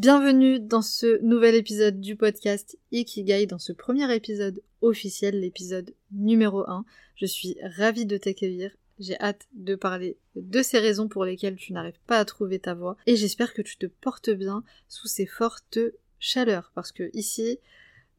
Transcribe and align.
Bienvenue 0.00 0.58
dans 0.58 0.80
ce 0.80 1.20
nouvel 1.20 1.54
épisode 1.54 2.00
du 2.00 2.16
podcast 2.16 2.78
Ikigai, 2.90 3.44
dans 3.44 3.58
ce 3.58 3.74
premier 3.74 4.10
épisode 4.16 4.62
officiel, 4.80 5.38
l'épisode 5.38 5.94
numéro 6.10 6.66
1. 6.66 6.86
Je 7.16 7.26
suis 7.26 7.58
ravie 7.76 8.06
de 8.06 8.16
t'accueillir. 8.16 8.74
J'ai 8.98 9.20
hâte 9.20 9.46
de 9.52 9.74
parler 9.74 10.16
de 10.36 10.62
ces 10.62 10.78
raisons 10.78 11.06
pour 11.06 11.26
lesquelles 11.26 11.56
tu 11.56 11.74
n'arrives 11.74 12.00
pas 12.06 12.16
à 12.16 12.24
trouver 12.24 12.58
ta 12.58 12.72
voie 12.72 12.96
et 13.06 13.14
j'espère 13.14 13.52
que 13.52 13.60
tu 13.60 13.76
te 13.76 13.84
portes 13.84 14.30
bien 14.30 14.64
sous 14.88 15.06
ces 15.06 15.26
fortes 15.26 15.78
chaleurs 16.18 16.72
parce 16.74 16.92
que 16.92 17.10
ici, 17.12 17.58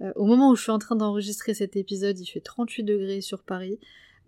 euh, 0.02 0.14
au 0.16 0.26
moment 0.26 0.52
où 0.52 0.56
je 0.56 0.62
suis 0.62 0.72
en 0.72 0.78
train 0.78 0.96
d'enregistrer 0.96 1.56
cet 1.56 1.76
épisode, 1.76 2.20
il 2.20 2.28
fait 2.28 2.42
38 2.42 2.84
degrés 2.84 3.22
sur 3.22 3.42
Paris. 3.42 3.80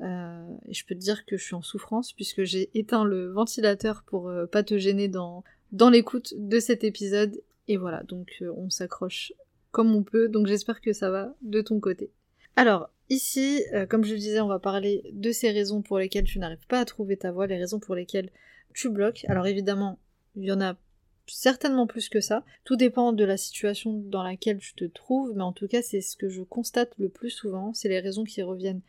Euh, 0.01 0.47
et 0.67 0.73
je 0.73 0.83
peux 0.87 0.95
te 0.95 0.99
dire 0.99 1.23
que 1.27 1.37
je 1.37 1.43
suis 1.43 1.55
en 1.55 1.61
souffrance 1.61 2.13
puisque 2.13 2.45
j'ai 2.45 2.71
éteint 2.73 3.05
le 3.05 3.27
ventilateur 3.31 4.01
pour 4.07 4.29
euh, 4.29 4.47
pas 4.47 4.63
te 4.63 4.79
gêner 4.79 5.07
dans, 5.07 5.43
dans 5.73 5.89
l'écoute 5.89 6.33
de 6.37 6.59
cet 6.59 6.85
épisode. 6.85 7.41
Et 7.67 7.75
voilà, 7.75 8.03
donc 8.03 8.37
euh, 8.41 8.53
on 8.55 8.69
s'accroche 8.69 9.33
comme 9.71 9.93
on 9.93 10.03
peut, 10.03 10.29
donc 10.29 10.47
j'espère 10.47 10.79
que 10.79 10.93
ça 10.93 11.09
va 11.09 11.35
de 11.41 11.61
ton 11.61 11.79
côté. 11.79 12.11
Alors, 12.55 12.91
ici, 13.09 13.63
euh, 13.73 13.87
comme 13.87 14.03
je 14.03 14.13
le 14.13 14.19
disais, 14.19 14.39
on 14.39 14.47
va 14.47 14.59
parler 14.59 15.03
de 15.11 15.31
ces 15.31 15.49
raisons 15.49 15.81
pour 15.81 15.97
lesquelles 15.97 16.25
tu 16.25 16.37
n'arrives 16.37 16.67
pas 16.67 16.79
à 16.79 16.85
trouver 16.85 17.17
ta 17.17 17.31
voie, 17.31 17.47
les 17.47 17.57
raisons 17.57 17.79
pour 17.79 17.95
lesquelles 17.95 18.29
tu 18.75 18.89
bloques. 18.89 19.25
Alors 19.27 19.47
évidemment, 19.47 19.99
il 20.35 20.45
y 20.45 20.51
en 20.51 20.61
a 20.61 20.77
certainement 21.25 21.87
plus 21.87 22.09
que 22.09 22.21
ça. 22.21 22.45
Tout 22.65 22.75
dépend 22.75 23.13
de 23.13 23.23
la 23.23 23.37
situation 23.37 23.93
dans 23.93 24.21
laquelle 24.21 24.59
tu 24.59 24.75
te 24.75 24.85
trouves, 24.85 25.33
mais 25.35 25.43
en 25.43 25.53
tout 25.53 25.67
cas, 25.67 25.81
c'est 25.81 26.01
ce 26.01 26.15
que 26.15 26.29
je 26.29 26.43
constate 26.43 26.93
le 26.97 27.09
plus 27.09 27.31
souvent, 27.31 27.73
c'est 27.73 27.89
les 27.89 27.99
raisons 27.99 28.25
qui 28.25 28.43
reviennent 28.43 28.81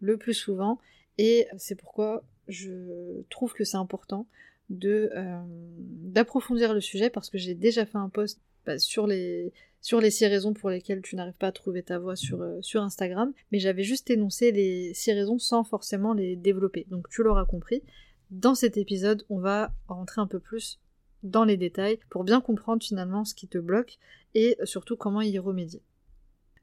le 0.00 0.16
plus 0.16 0.34
souvent, 0.34 0.80
et 1.18 1.46
c'est 1.58 1.76
pourquoi 1.76 2.24
je 2.48 3.22
trouve 3.30 3.52
que 3.52 3.62
c'est 3.62 3.76
important 3.76 4.26
euh, 4.70 5.40
d'approfondir 5.78 6.72
le 6.72 6.80
sujet 6.80 7.10
parce 7.10 7.30
que 7.30 7.38
j'ai 7.38 7.54
déjà 7.54 7.84
fait 7.84 7.98
un 7.98 8.08
post 8.08 8.40
bah, 8.64 8.78
sur 8.78 9.06
les 9.06 9.52
sur 9.80 10.00
les 10.00 10.12
six 10.12 10.26
raisons 10.26 10.54
pour 10.54 10.70
lesquelles 10.70 11.02
tu 11.02 11.16
n'arrives 11.16 11.34
pas 11.34 11.48
à 11.48 11.52
trouver 11.52 11.82
ta 11.82 11.98
voix 11.98 12.14
sur, 12.14 12.40
euh, 12.40 12.62
sur 12.62 12.82
Instagram, 12.82 13.32
mais 13.50 13.58
j'avais 13.58 13.82
juste 13.82 14.08
énoncé 14.10 14.52
les 14.52 14.94
six 14.94 15.12
raisons 15.12 15.40
sans 15.40 15.64
forcément 15.64 16.14
les 16.14 16.36
développer. 16.36 16.86
Donc 16.88 17.08
tu 17.08 17.24
l'auras 17.24 17.44
compris, 17.44 17.82
dans 18.30 18.54
cet 18.54 18.76
épisode, 18.76 19.24
on 19.28 19.38
va 19.38 19.74
rentrer 19.88 20.20
un 20.20 20.28
peu 20.28 20.38
plus 20.38 20.78
dans 21.24 21.44
les 21.44 21.56
détails 21.56 21.98
pour 22.10 22.22
bien 22.22 22.40
comprendre 22.40 22.82
finalement 22.82 23.24
ce 23.24 23.34
qui 23.34 23.48
te 23.48 23.58
bloque 23.58 23.98
et 24.34 24.56
surtout 24.62 24.96
comment 24.96 25.20
y 25.20 25.36
remédier. 25.38 25.82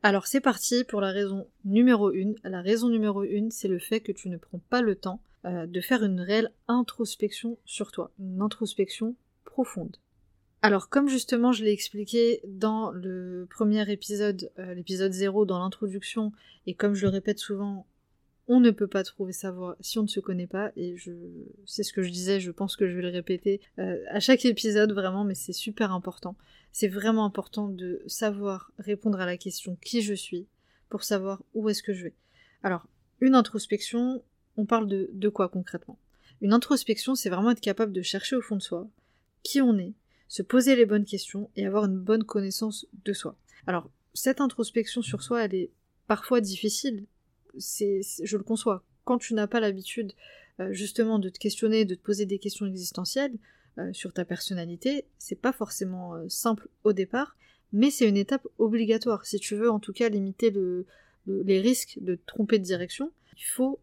Alors 0.02 0.28
c'est 0.28 0.40
parti 0.40 0.86
pour 0.86 1.02
la 1.02 1.12
raison 1.12 1.48
numéro 1.66 2.10
1. 2.10 2.36
La 2.46 2.62
raison 2.62 2.88
numéro 2.88 3.24
1, 3.24 3.50
c'est 3.50 3.68
le 3.68 3.80
fait 3.80 4.00
que 4.00 4.14
tu 4.14 4.30
ne 4.30 4.38
prends 4.38 4.62
pas 4.70 4.82
le 4.82 4.96
temps 4.96 5.22
euh, 5.46 5.66
de 5.66 5.82
faire 5.82 6.04
une 6.04 6.20
réelle 6.20 6.52
introspection 6.68 7.58
sur 7.66 7.92
toi, 7.92 8.12
une 8.20 8.42
introspection 8.42 9.16
profonde. 9.46 9.98
Alors 10.62 10.90
comme 10.90 11.08
justement 11.08 11.54
je 11.54 11.64
l'ai 11.64 11.72
expliqué 11.72 12.42
dans 12.46 12.92
le 12.92 13.48
premier 13.50 13.90
épisode, 13.90 14.52
euh, 14.60 14.74
l'épisode 14.74 15.14
0 15.14 15.46
dans 15.46 15.60
l'introduction, 15.60 16.34
et 16.68 16.74
comme 16.74 16.94
je 16.94 17.06
le 17.06 17.12
répète 17.12 17.40
souvent, 17.40 17.88
on 18.50 18.60
ne 18.60 18.72
peut 18.72 18.88
pas 18.88 19.04
trouver 19.04 19.32
sa 19.32 19.52
voix 19.52 19.78
si 19.80 20.00
on 20.00 20.04
ne 20.04 20.08
se 20.08 20.20
connaît 20.20 20.48
pas, 20.48 20.72
et 20.76 20.96
c'est 21.66 21.84
ce 21.84 21.94
que 21.94 22.02
je 22.02 22.10
disais, 22.10 22.40
je 22.40 22.50
pense 22.50 22.76
que 22.76 22.90
je 22.90 22.96
vais 22.96 23.04
le 23.04 23.10
répéter 23.10 23.62
euh, 23.78 24.04
à 24.10 24.20
chaque 24.20 24.44
épisode 24.44 24.92
vraiment, 24.92 25.24
mais 25.24 25.36
c'est 25.36 25.54
super 25.54 25.94
important. 25.94 26.36
C'est 26.72 26.88
vraiment 26.88 27.26
important 27.26 27.68
de 27.68 28.02
savoir 28.08 28.72
répondre 28.80 29.22
à 29.22 29.28
la 29.28 29.38
question 29.38 29.78
qui 29.82 30.02
je 30.02 30.16
suis 30.16 30.48
pour 30.90 31.04
savoir 31.04 31.44
où 31.54 31.70
est-ce 31.70 31.84
que 31.84 31.94
je 31.94 32.06
vais. 32.06 32.16
Alors, 32.64 32.88
une 33.22 33.36
introspection, 33.36 34.24
on 34.60 34.66
parle 34.66 34.88
de, 34.88 35.30
quoi 35.30 35.50
concrètement? 35.50 35.98
Une 36.42 36.54
introspection, 36.54 37.16
c'est 37.16 37.30
vraiment 37.30 37.52
être 37.52 37.62
capable 37.62 37.94
de 37.94 38.02
chercher 38.02 38.36
au 38.36 38.42
fond 38.42 38.56
de 38.56 38.62
soi 38.62 38.88
qui 39.44 39.62
on 39.62 39.78
est, 39.78 39.94
se 40.28 40.42
poser 40.42 40.76
les 40.76 40.86
bonnes 40.86 41.06
questions 41.06 41.50
et 41.56 41.66
avoir 41.66 41.86
une 41.86 41.98
bonne 41.98 42.24
connaissance 42.24 42.86
de 43.06 43.14
soi. 43.14 43.36
Alors, 43.68 43.90
cette 44.14 44.42
introspection 44.42 45.02
sur 45.02 45.24
soi, 45.24 45.46
elle 45.46 45.56
est 45.56 45.72
parfois 46.08 46.42
difficile, 46.42 47.06
c'est, 47.58 48.02
je 48.24 48.38
le 48.38 48.44
conçois. 48.44 48.84
Quand 49.06 49.18
tu 49.18 49.34
n'as 49.34 49.48
pas 49.48 49.60
l'habitude 49.60 50.12
euh, 50.60 50.74
justement 50.74 51.20
de 51.20 51.30
te 51.30 51.40
questionner, 51.40 51.86
de 51.86 51.96
te 51.96 52.02
poser 52.02 52.26
des 52.26 52.38
questions 52.38 52.66
existentielles 52.66 53.38
euh, 53.78 53.94
sur 53.94 54.14
ta 54.14 54.26
personnalité, 54.26 55.06
c'est 55.18 55.40
pas 55.40 55.54
forcément 55.54 56.16
euh, 56.16 56.28
simple 56.28 56.68
au 56.84 56.94
départ, 56.94 57.38
mais 57.72 57.92
c'est 57.92 58.08
une 58.08 58.18
étape 58.18 58.46
obligatoire. 58.58 59.26
Si 59.26 59.40
tu 59.40 59.56
veux 59.56 59.72
en 59.72 59.80
tout 59.80 59.94
cas 59.94 60.10
limiter 60.10 60.50
le, 60.50 60.86
les 61.28 61.62
risques 61.62 61.98
de 62.02 62.20
tromper 62.26 62.60
de 62.60 62.64
direction, 62.64 63.12
il 63.38 63.46
faut 63.46 63.80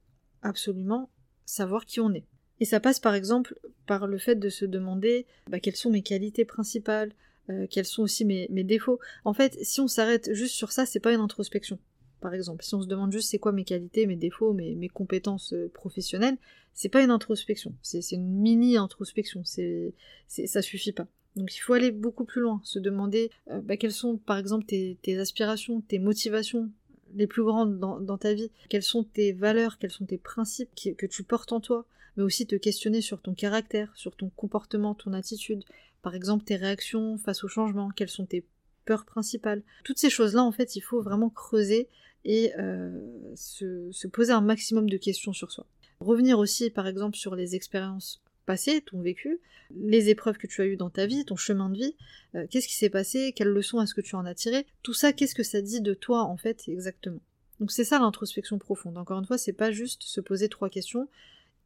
absolument 0.47 1.11
savoir 1.45 1.87
qui 1.87 2.01
on 2.01 2.13
est. 2.13 2.25
Et 2.61 2.65
ça 2.65 2.81
passe 2.81 3.01
par 3.01 3.15
exemple 3.15 3.59
par 3.87 4.07
le 4.07 4.19
fait 4.19 4.37
de 4.37 4.49
se 4.49 4.65
demander 4.65 5.27
bah, 5.51 5.61
quelles 5.61 5.77
sont 5.77 5.91
mes 5.91 6.03
qualités 6.03 6.45
principales, 6.45 7.13
euh, 7.51 7.67
quels 7.69 7.85
sont 7.85 8.03
aussi 8.03 8.25
mes, 8.25 8.49
défauts. 8.49 8.99
En 9.25 9.35
fait, 9.35 9.57
si 9.63 9.81
on 9.81 9.89
s'arrête 9.89 10.33
juste 10.33 10.55
sur 10.55 10.73
ça, 10.73 10.87
c'est 10.87 11.01
pas 11.01 11.13
une 11.13 11.21
introspection. 11.21 11.79
Par 12.21 12.35
exemple, 12.35 12.65
si 12.65 12.75
on 12.75 12.83
se 12.83 12.89
demande 12.89 13.13
juste 13.13 13.31
c'est 13.31 13.39
quoi 13.39 13.53
mes 13.53 13.65
qualités, 13.65 14.07
mes 14.07 14.17
défauts, 14.17 14.53
mes, 14.53 14.75
mes 14.75 14.89
compétences 14.89 15.53
euh, 15.53 15.71
professionnelles, 15.73 16.39
c'est 16.73 16.89
pas 16.89 17.03
une 17.03 17.11
introspection. 17.11 17.75
C'est 17.83 18.01
une 18.13 18.27
mini 18.27 18.77
introspection. 18.77 19.43
C'est 19.45 19.95
ça 20.29 20.63
suffit 20.63 20.93
pas. 20.93 21.07
Donc 21.37 21.55
il 21.55 21.61
faut 21.61 21.75
aller 21.75 21.91
beaucoup 21.91 22.25
plus 22.25 22.41
loin, 22.41 22.61
se 22.65 22.79
demander 22.79 23.31
euh, 23.51 23.61
bah, 23.61 23.77
quelles 23.77 23.93
sont 23.93 24.17
par 24.17 24.39
exemple 24.39 24.65
tes, 24.65 24.99
tes 25.03 25.19
aspirations, 25.19 25.83
tes 25.83 25.99
motivations, 25.99 26.71
les 27.15 27.27
plus 27.27 27.43
grandes 27.43 27.79
dans, 27.79 28.19
ta 28.19 28.35
vie, 28.35 28.51
quelles 28.69 28.83
sont 28.83 29.05
tes 29.05 29.33
valeurs, 29.33 29.79
quels 29.79 29.91
sont 29.91 30.07
tes 30.07 30.19
principes 30.19 30.71
que 30.75 31.07
tu 31.07 31.23
portes 31.23 31.53
en 31.53 31.61
toi, 31.61 31.87
mais 32.17 32.23
aussi 32.23 32.47
te 32.47 32.57
questionner 32.57 33.01
sur 33.01 33.21
ton 33.21 33.35
caractère, 33.35 33.93
sur 33.97 34.17
ton 34.17 34.31
comportement, 34.31 34.95
ton 34.95 35.13
attitude, 35.13 35.65
par 36.03 36.15
exemple 36.15 36.45
tes 36.45 36.57
réactions 36.57 37.19
face 37.19 37.45
au 37.45 37.49
changement, 37.49 37.91
quelles 37.91 38.09
sont 38.09 38.27
tes 38.27 38.45
peurs 38.85 39.05
principales. 39.05 39.63
Toutes 39.85 39.99
ces 39.99 40.11
choses-là, 40.11 40.43
en 40.43 40.53
fait, 40.53 40.77
il 40.77 40.81
faut 40.81 41.03
vraiment 41.03 41.31
creuser 41.31 41.89
et 42.25 42.53
euh, 42.59 42.91
se 43.35 44.07
poser 44.09 44.33
un 44.33 44.41
maximum 44.41 44.89
de 44.89 44.97
questions 44.97 45.33
sur 45.33 45.53
soi. 45.53 45.67
Revenir 46.01 46.39
aussi, 46.39 46.71
par 46.71 46.87
exemple, 46.87 47.17
sur 47.17 47.35
les 47.35 47.55
expériences 47.55 48.23
passé, 48.47 48.81
ton 48.81 49.01
vécu, 49.01 49.39
les 49.75 50.09
épreuves 50.09 50.39
que 50.39 50.47
tu 50.47 50.63
as 50.63 50.67
eues 50.67 50.77
dans 50.77 50.91
ta 50.91 51.07
vie, 51.07 51.25
ton 51.25 51.37
chemin 51.37 51.69
de 51.69 51.77
vie, 51.77 51.97
euh, 52.35 52.47
qu'est-ce 52.49 52.69
qui 52.69 52.77
s'est 52.77 52.91
passé, 52.91 53.33
quelles 53.35 53.49
leçons 53.49 53.83
est-ce 53.83 53.95
que 53.95 54.01
tu 54.01 54.15
en 54.17 54.25
as 54.25 54.35
tiré, 54.35 54.67
tout 54.83 54.95
ça, 54.95 55.13
qu'est-ce 55.13 55.35
que 55.35 55.43
ça 55.43 55.61
dit 55.61 55.81
de 55.81 55.95
toi 55.95 56.23
en 56.23 56.37
fait 56.37 56.69
exactement? 56.69 57.21
Donc 57.61 57.73
c'est 57.73 57.85
ça 57.85 57.99
l'introspection 57.99 58.59
profonde. 58.59 58.99
Encore 58.99 59.19
une 59.19 59.27
fois, 59.27 59.39
c'est 59.39 59.53
pas 59.53 59.71
juste 59.71 60.03
se 60.03 60.21
poser 60.21 60.49
trois 60.49 60.69
questions 60.69 61.09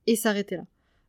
et 0.07 0.17
s'arrêter 0.17 0.57
là. 0.57 0.65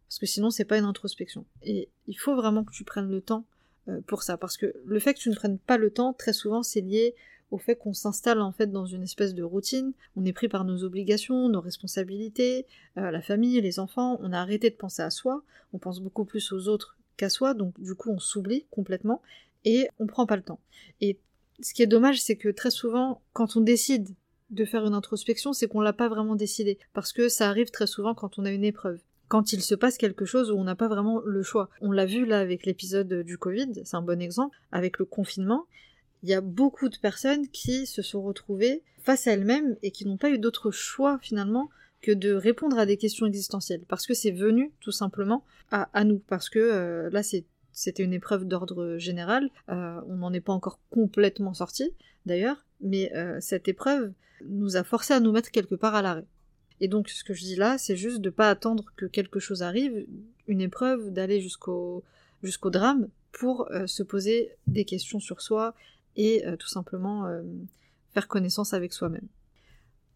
Parce 0.08 0.20
que 0.20 0.26
sinon, 0.26 0.50
c'est 0.50 0.66
pas 0.66 0.78
une 0.78 0.86
introspection. 0.86 1.46
Et 1.64 1.88
il 2.08 2.18
faut 2.18 2.36
vraiment 2.36 2.66
que 2.66 2.74
tu 2.74 2.84
prennes 2.84 3.10
le 3.10 3.22
temps 3.22 3.46
euh, 3.88 4.02
pour 4.08 4.24
ça. 4.24 4.38
Parce 4.38 4.58
que 4.58 4.74
le 4.86 5.00
fait 5.00 5.14
que 5.14 5.20
tu 5.20 5.30
ne 5.30 5.36
prennes 5.36 5.58
pas 5.58 5.78
le 5.78 5.90
temps, 5.90 6.12
très 6.14 6.34
souvent, 6.34 6.64
c'est 6.64 6.82
lié 6.82 7.16
au 7.52 7.58
fait 7.58 7.76
qu'on 7.76 7.94
s'installe 7.94 8.42
en 8.42 8.52
fait 8.52 8.72
dans 8.72 8.86
une 8.86 9.04
espèce 9.04 9.36
de 9.36 9.44
routine, 9.44 9.94
on 10.16 10.26
est 10.26 10.34
pris 10.34 10.48
par 10.48 10.64
nos 10.64 10.84
obligations, 10.84 11.50
nos 11.50 11.62
responsabilités, 11.62 12.66
euh, 12.98 13.12
la 13.12 13.22
famille, 13.22 13.60
les 13.62 13.80
enfants, 13.80 14.18
on 14.22 14.32
a 14.32 14.40
arrêté 14.40 14.70
de 14.70 14.76
penser 14.76 15.02
à 15.02 15.10
soi, 15.10 15.44
on 15.74 15.78
pense 15.78 16.00
beaucoup 16.00 16.26
plus 16.26 16.52
aux 16.52 16.68
autres 16.68 16.98
qu'à 17.18 17.30
soi, 17.30 17.54
donc 17.54 17.80
du 17.80 17.94
coup 17.94 18.10
on 18.10 18.20
s'oublie 18.20 18.66
complètement 18.72 19.22
et 19.66 19.88
on 20.00 20.08
prend 20.08 20.26
pas 20.26 20.38
le 20.38 20.44
temps. 20.44 20.60
Et 21.02 21.20
ce 21.62 21.74
qui 21.74 21.84
est 21.84 21.88
dommage, 21.88 22.22
c'est 22.22 22.38
que 22.38 22.50
très 22.50 22.72
souvent, 22.72 23.22
quand 23.34 23.56
on 23.56 23.62
décide 23.62 24.10
de 24.50 24.66
faire 24.66 24.86
une 24.86 24.94
introspection, 24.94 25.54
c'est 25.54 25.68
qu'on 25.68 25.82
l'a 25.82 25.94
pas 25.94 26.10
vraiment 26.10 26.36
décidé, 26.36 26.80
parce 26.94 27.14
que 27.14 27.30
ça 27.30 27.48
arrive 27.48 27.70
très 27.70 27.88
souvent 27.88 28.14
quand 28.16 28.40
on 28.40 28.46
a 28.46 28.52
une 28.52 28.64
épreuve. 28.64 29.00
Quand 29.28 29.54
il 29.54 29.62
se 29.62 29.76
passe 29.76 29.98
quelque 29.98 30.26
chose 30.26 30.52
où 30.52 30.56
on 30.56 30.66
n'a 30.66 30.76
pas 30.76 30.90
vraiment 30.90 31.22
le 31.24 31.42
choix. 31.42 31.70
On 31.80 31.92
l'a 31.92 32.06
vu 32.06 32.26
là 32.26 32.40
avec 32.40 32.66
l'épisode 32.66 33.22
du 33.24 33.38
Covid, 33.38 33.72
c'est 33.86 33.96
un 33.96 34.02
bon 34.02 34.22
exemple, 34.22 34.58
avec 34.74 35.00
le 35.00 35.06
confinement 35.06 35.68
il 36.24 36.30
y 36.30 36.34
a 36.34 36.42
beaucoup 36.42 36.90
de 36.90 36.98
personnes 36.98 37.48
qui 37.48 37.86
se 37.86 38.02
sont 38.02 38.22
retrouvées 38.22 38.84
face 39.02 39.28
à 39.28 39.34
elles-mêmes 39.34 39.76
et 39.82 39.92
qui 39.92 40.06
n'ont 40.06 40.18
pas 40.18 40.30
eu 40.30 40.38
d'autre 40.38 40.72
choix 40.72 41.18
finalement 41.22 41.70
que 42.02 42.12
de 42.12 42.34
répondre 42.34 42.78
à 42.78 42.86
des 42.86 42.98
questions 42.98 43.26
existentielles. 43.26 43.84
Parce 43.88 44.08
que 44.08 44.14
c'est 44.14 44.32
venu 44.32 44.72
tout 44.80 44.92
simplement 44.92 45.44
à, 45.72 46.04
nous. 46.04 46.20
Parce 46.20 46.50
que 46.50 46.60
euh, 46.60 47.10
là 47.12 47.22
c'était 47.24 48.04
une 48.04 48.14
épreuve 48.14 48.46
d'ordre 48.46 48.98
général. 48.98 49.50
Euh, 49.70 50.02
on 50.08 50.18
n'en 50.18 50.34
est 50.34 50.42
pas 50.42 50.54
encore 50.54 50.80
complètement 50.90 51.54
sorti 51.54 51.92
d'ailleurs. 52.26 52.66
Mais 52.82 53.12
euh, 53.16 53.38
cette 53.40 53.68
épreuve 53.68 54.12
nous 54.46 54.76
a 54.76 54.84
forcé 54.84 55.14
à 55.14 55.20
nous 55.20 55.32
mettre 55.32 55.52
quelque 55.52 55.76
part 55.76 55.96
à 55.96 56.02
l'arrêt. 56.02 56.26
Et 56.80 56.88
donc 56.88 57.10
ce 57.10 57.24
que 57.24 57.34
je 57.34 57.44
dis 57.44 57.56
là 57.56 57.78
c'est 57.78 57.96
juste 57.96 58.22
de 58.22 58.32
pas 58.32 58.50
attendre 58.50 58.86
que 58.96 59.06
quelque 59.06 59.40
chose 59.40 59.62
arrive 59.62 60.08
une 60.48 60.62
épreuve 60.62 61.12
d'aller 61.12 61.40
jusqu'au 61.40 62.04
jusqu'au 62.42 62.72
drame 62.72 63.08
pour 63.32 63.70
se 63.86 64.02
poser 64.02 64.50
des 64.66 64.84
questions 64.84 65.20
sur 65.20 65.42
soi 65.42 65.76
et 66.16 66.44
tout 66.60 66.68
simplement 66.68 67.26
faire 68.14 68.28
connaissance 68.28 68.74
avec 68.74 68.94
soi-même. 68.94 69.28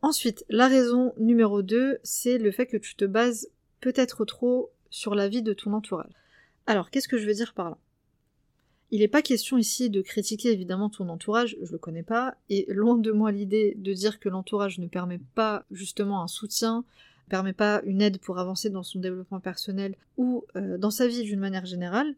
Ensuite, 0.01 0.45
la 0.50 0.68
raison 0.68 1.13
numéro 1.18 1.62
2, 1.62 1.97
c'est 2.03 2.38
le 2.38 2.51
fait 2.51 2.68
que 2.68 2.77
tu 2.77 2.95
te 2.95 3.06
bases 3.06 3.50
peut-être 3.81 4.25
trop 4.25 4.71
sur 4.89 5.15
la 5.15 5.27
vie 5.27 5.42
de 5.42 5.53
ton 5.53 5.74
entourage. 5.74 6.12
Alors, 6.68 6.89
qu'est-ce 6.89 7.07
que 7.07 7.18
je 7.18 7.25
veux 7.25 7.33
dire 7.33 7.53
par 7.53 7.69
là? 7.69 7.77
Il 8.92 9.00
n'est 9.00 9.07
pas 9.07 9.21
question 9.21 9.57
ici 9.57 9.89
de 9.89 10.01
critiquer 10.01 10.51
évidemment 10.51 10.89
ton 10.89 11.09
entourage, 11.09 11.57
je 11.62 11.71
le 11.71 11.77
connais 11.77 12.03
pas, 12.03 12.36
et 12.50 12.65
loin 12.69 12.98
de 12.98 13.12
moi 13.12 13.31
l'idée 13.31 13.74
de 13.77 13.94
dire 13.94 14.19
que 14.19 14.30
l'entourage 14.30 14.77
ne 14.77 14.88
permet 14.88 15.19
pas 15.33 15.65
justement 15.71 16.21
un 16.21 16.27
soutien, 16.27 16.86
permet 17.27 17.53
pas 17.53 17.81
une 17.83 18.01
aide 18.01 18.19
pour 18.19 18.38
avancer 18.38 18.69
dans 18.69 18.83
son 18.83 19.00
développement 19.00 19.39
personnel 19.39 19.95
ou 20.18 20.45
euh, 20.56 20.77
dans 20.77 20.91
sa 20.91 21.07
vie 21.07 21.24
d'une 21.24 21.39
manière 21.39 21.65
générale. 21.65 22.15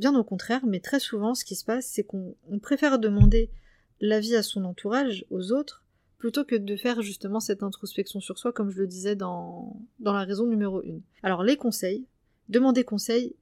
Bien 0.00 0.18
au 0.18 0.24
contraire, 0.24 0.64
mais 0.64 0.80
très 0.80 0.98
souvent 0.98 1.34
ce 1.34 1.44
qui 1.44 1.54
se 1.54 1.64
passe, 1.66 1.84
c'est 1.84 2.04
qu'on 2.04 2.34
préfère 2.62 2.98
demander 2.98 3.50
l'avis 4.00 4.34
à 4.34 4.42
son 4.42 4.64
entourage, 4.64 5.26
aux 5.28 5.52
autres, 5.52 5.84
plutôt 6.16 6.42
que 6.42 6.56
de 6.56 6.74
faire 6.74 7.02
justement 7.02 7.38
cette 7.38 7.62
introspection 7.62 8.18
sur 8.18 8.38
soi, 8.38 8.50
comme 8.50 8.70
je 8.70 8.78
le 8.78 8.86
disais 8.86 9.14
dans, 9.14 9.78
la 10.02 10.24
raison 10.24 10.46
numéro 10.46 10.78
1. 10.78 11.00
Alors 11.22 11.42
les 11.42 11.58
conseils, 11.58 12.06
demander 12.48 12.82
conseil, 12.82 13.36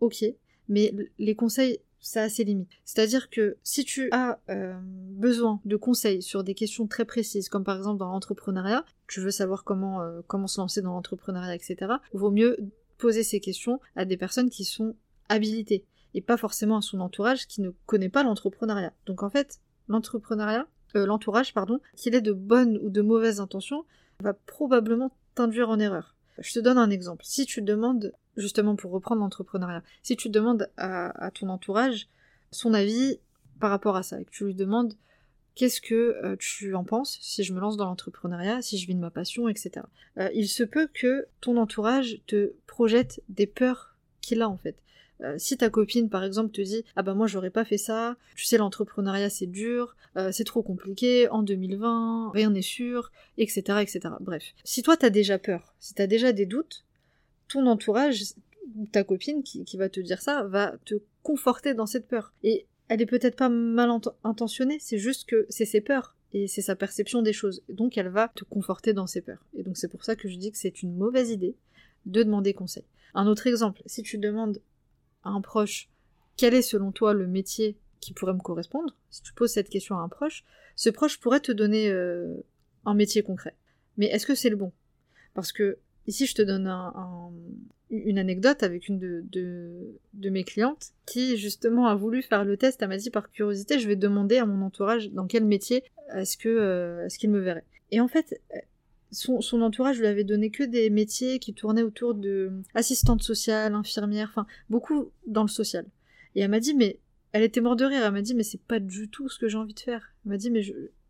ok, 0.00 0.22
mais 0.68 0.94
les 1.18 1.34
conseils, 1.34 1.78
ça 1.98 2.24
a 2.24 2.28
ses 2.28 2.44
limites. 2.44 2.68
C'est-à-dire 2.84 3.30
que 3.30 3.56
si 3.62 3.86
tu 3.86 4.10
as 4.12 4.38
euh, 4.50 4.78
besoin 4.82 5.62
de 5.64 5.76
conseils 5.76 6.20
sur 6.20 6.44
des 6.44 6.52
questions 6.52 6.86
très 6.86 7.06
précises, 7.06 7.48
comme 7.48 7.64
par 7.64 7.78
exemple 7.78 8.00
dans 8.00 8.12
l'entrepreneuriat, 8.12 8.84
tu 9.08 9.20
veux 9.20 9.30
savoir 9.30 9.64
comment, 9.64 10.02
euh, 10.02 10.20
comment 10.26 10.46
se 10.46 10.60
lancer 10.60 10.82
dans 10.82 10.92
l'entrepreneuriat, 10.92 11.54
etc., 11.54 11.92
vaut 12.12 12.30
mieux 12.30 12.58
poser 12.98 13.22
ces 13.22 13.40
questions 13.40 13.80
à 13.96 14.04
des 14.04 14.18
personnes 14.18 14.50
qui 14.50 14.66
sont 14.66 14.94
habilitées, 15.30 15.86
et 16.14 16.20
pas 16.20 16.36
forcément 16.36 16.78
à 16.78 16.82
son 16.82 17.00
entourage 17.00 17.46
qui 17.46 17.60
ne 17.60 17.70
connaît 17.86 18.08
pas 18.08 18.22
l'entrepreneuriat. 18.22 18.92
Donc 19.06 19.22
en 19.22 19.30
fait, 19.30 19.60
l'entrepreneuriat, 19.88 20.66
euh, 20.96 21.06
l'entourage, 21.06 21.54
pardon, 21.54 21.80
qu'il 21.96 22.14
ait 22.14 22.20
de 22.20 22.32
bonnes 22.32 22.78
ou 22.82 22.90
de 22.90 23.00
mauvaises 23.00 23.40
intentions, 23.40 23.84
va 24.20 24.34
probablement 24.34 25.12
t'induire 25.34 25.70
en 25.70 25.78
erreur. 25.78 26.14
Je 26.38 26.52
te 26.52 26.60
donne 26.60 26.78
un 26.78 26.90
exemple. 26.90 27.24
Si 27.24 27.46
tu 27.46 27.62
demandes, 27.62 28.12
justement 28.36 28.76
pour 28.76 28.92
reprendre 28.92 29.20
l'entrepreneuriat, 29.20 29.82
si 30.02 30.16
tu 30.16 30.28
demandes 30.28 30.68
à, 30.76 31.30
ton 31.34 31.48
entourage 31.48 32.08
son 32.50 32.74
avis 32.74 33.18
par 33.60 33.70
rapport 33.70 33.96
à 33.96 34.02
ça, 34.02 34.20
et 34.20 34.24
que 34.24 34.30
tu 34.30 34.44
lui 34.44 34.54
demandes 34.54 34.94
qu'est-ce 35.54 35.80
que 35.80 35.94
euh, 36.24 36.36
tu 36.38 36.74
en 36.74 36.84
penses 36.84 37.18
si 37.20 37.44
je 37.44 37.52
me 37.52 37.60
lance 37.60 37.76
dans 37.76 37.84
l'entrepreneuriat, 37.84 38.62
si 38.62 38.78
je 38.78 38.86
vis 38.86 38.94
de 38.94 39.00
ma 39.00 39.10
passion, 39.10 39.48
etc. 39.48 39.86
Euh, 40.18 40.28
il 40.34 40.48
se 40.48 40.62
peut 40.62 40.88
que 40.92 41.26
ton 41.40 41.56
entourage 41.56 42.20
te 42.26 42.52
projette 42.66 43.22
des 43.28 43.46
peurs 43.46 43.96
qu'il 44.20 44.42
a 44.42 44.48
en 44.48 44.56
fait. 44.56 44.76
Euh, 45.22 45.36
si 45.38 45.56
ta 45.56 45.70
copine 45.70 46.08
par 46.08 46.24
exemple 46.24 46.50
te 46.50 46.60
dit 46.60 46.84
ah 46.96 47.02
bah 47.02 47.14
moi 47.14 47.26
j'aurais 47.26 47.50
pas 47.50 47.64
fait 47.64 47.78
ça, 47.78 48.16
tu 48.34 48.44
sais 48.44 48.58
l'entrepreneuriat 48.58 49.30
c'est 49.30 49.46
dur, 49.46 49.96
euh, 50.16 50.30
c'est 50.32 50.44
trop 50.44 50.62
compliqué, 50.62 51.28
en 51.28 51.42
2020 51.42 52.30
rien 52.32 52.50
n'est 52.50 52.62
sûr, 52.62 53.12
etc 53.38 53.78
etc. 53.80 54.00
Bref, 54.20 54.42
si 54.64 54.82
toi 54.82 54.96
t'as 54.96 55.10
déjà 55.10 55.38
peur, 55.38 55.74
si 55.78 55.94
t'as 55.94 56.06
déjà 56.06 56.32
des 56.32 56.46
doutes, 56.46 56.84
ton 57.48 57.66
entourage, 57.66 58.22
ta 58.90 59.04
copine 59.04 59.42
qui, 59.42 59.64
qui 59.64 59.76
va 59.76 59.88
te 59.88 60.00
dire 60.00 60.22
ça, 60.22 60.44
va 60.44 60.74
te 60.84 60.96
conforter 61.22 61.74
dans 61.74 61.86
cette 61.86 62.08
peur. 62.08 62.32
Et 62.42 62.66
elle 62.88 63.00
est 63.00 63.06
peut-être 63.06 63.36
pas 63.36 63.48
mal 63.48 63.90
intentionnée, 64.24 64.78
c'est 64.80 64.98
juste 64.98 65.28
que 65.28 65.46
c'est 65.48 65.64
ses 65.64 65.80
peurs 65.80 66.16
et 66.32 66.48
c'est 66.48 66.62
sa 66.62 66.76
perception 66.76 67.22
des 67.22 67.32
choses. 67.32 67.62
Donc 67.68 67.96
elle 67.96 68.08
va 68.08 68.28
te 68.34 68.44
conforter 68.44 68.92
dans 68.92 69.06
ses 69.06 69.20
peurs. 69.20 69.44
Et 69.56 69.62
donc 69.62 69.76
c'est 69.76 69.88
pour 69.88 70.04
ça 70.04 70.16
que 70.16 70.28
je 70.28 70.36
dis 70.36 70.50
que 70.50 70.58
c'est 70.58 70.82
une 70.82 70.96
mauvaise 70.96 71.30
idée 71.30 71.56
de 72.06 72.22
demander 72.22 72.54
conseil. 72.54 72.84
Un 73.14 73.26
autre 73.26 73.46
exemple, 73.46 73.82
si 73.86 74.02
tu 74.02 74.18
demandes 74.18 74.60
proche 75.40 75.88
quel 76.36 76.54
est 76.54 76.62
selon 76.62 76.92
toi 76.92 77.14
le 77.14 77.26
métier 77.26 77.76
qui 78.00 78.12
pourrait 78.12 78.34
me 78.34 78.40
correspondre, 78.40 78.96
si 79.10 79.22
tu 79.22 79.32
poses 79.32 79.52
cette 79.52 79.68
question 79.68 79.96
à 79.96 80.00
un 80.00 80.08
proche, 80.08 80.44
ce 80.74 80.90
proche 80.90 81.20
pourrait 81.20 81.40
te 81.40 81.52
donner 81.52 81.88
euh, 81.88 82.34
un 82.84 82.94
métier 82.94 83.22
concret. 83.22 83.54
Mais 83.96 84.06
est-ce 84.06 84.26
que 84.26 84.34
c'est 84.34 84.50
le 84.50 84.56
bon? 84.56 84.72
Parce 85.34 85.52
que 85.52 85.78
ici 86.06 86.26
je 86.26 86.34
te 86.34 86.42
donne 86.42 86.66
une 87.90 88.18
anecdote 88.18 88.62
avec 88.62 88.88
une 88.88 88.98
de, 88.98 89.24
de, 89.30 90.30
mes 90.30 90.42
clientes 90.42 90.92
qui 91.06 91.36
justement 91.36 91.86
a 91.86 91.94
voulu 91.94 92.22
faire 92.22 92.44
le 92.44 92.56
test, 92.56 92.82
elle 92.82 92.88
m'a 92.88 92.96
dit 92.96 93.10
par 93.10 93.30
curiosité 93.30 93.78
je 93.78 93.86
vais 93.86 93.96
demander 93.96 94.38
à 94.38 94.46
mon 94.46 94.64
entourage 94.64 95.10
dans 95.12 95.26
quel 95.26 95.44
métier 95.44 95.84
est-ce 96.14 96.36
que 96.36 96.48
euh, 96.48 97.06
est-ce 97.06 97.18
qu'il 97.18 97.30
me 97.30 97.38
verrait. 97.38 97.64
Et 97.92 98.00
en 98.00 98.08
fait 98.08 98.40
son, 99.12 99.60
entourage 99.60 99.98
lui 99.98 100.06
avait 100.06 100.24
donné 100.24 100.50
que 100.50 100.62
des 100.62 100.90
métiers 100.90 101.38
qui 101.38 101.54
tournaient 101.54 101.82
autour 101.82 102.14
de 102.14 102.50
assistante 102.74 103.22
sociale, 103.22 103.74
infirmière, 103.74 104.28
enfin 104.30 104.46
beaucoup 104.70 105.10
dans 105.26 105.42
le 105.42 105.48
social. 105.48 105.86
Et 106.34 106.40
elle 106.40 106.50
m'a 106.50 106.60
dit 106.60 106.74
mais 106.74 106.98
elle 107.32 107.42
était 107.42 107.60
morte 107.60 107.78
de 107.78 107.84
rire, 107.84 108.02
elle 108.04 108.12
m'a 108.12 108.22
dit 108.22 108.34
mais 108.34 108.42
c'est 108.42 108.60
pas 108.60 108.80
du 108.80 109.08
tout 109.08 109.28
ce 109.28 109.38
que 109.38 109.48
j'ai 109.48 109.58
envie 109.58 109.74
de 109.74 109.80
faire. 109.80 110.14
Elle 110.24 110.32
m'a 110.32 110.38
dit 110.38 110.50
mais 110.50 110.62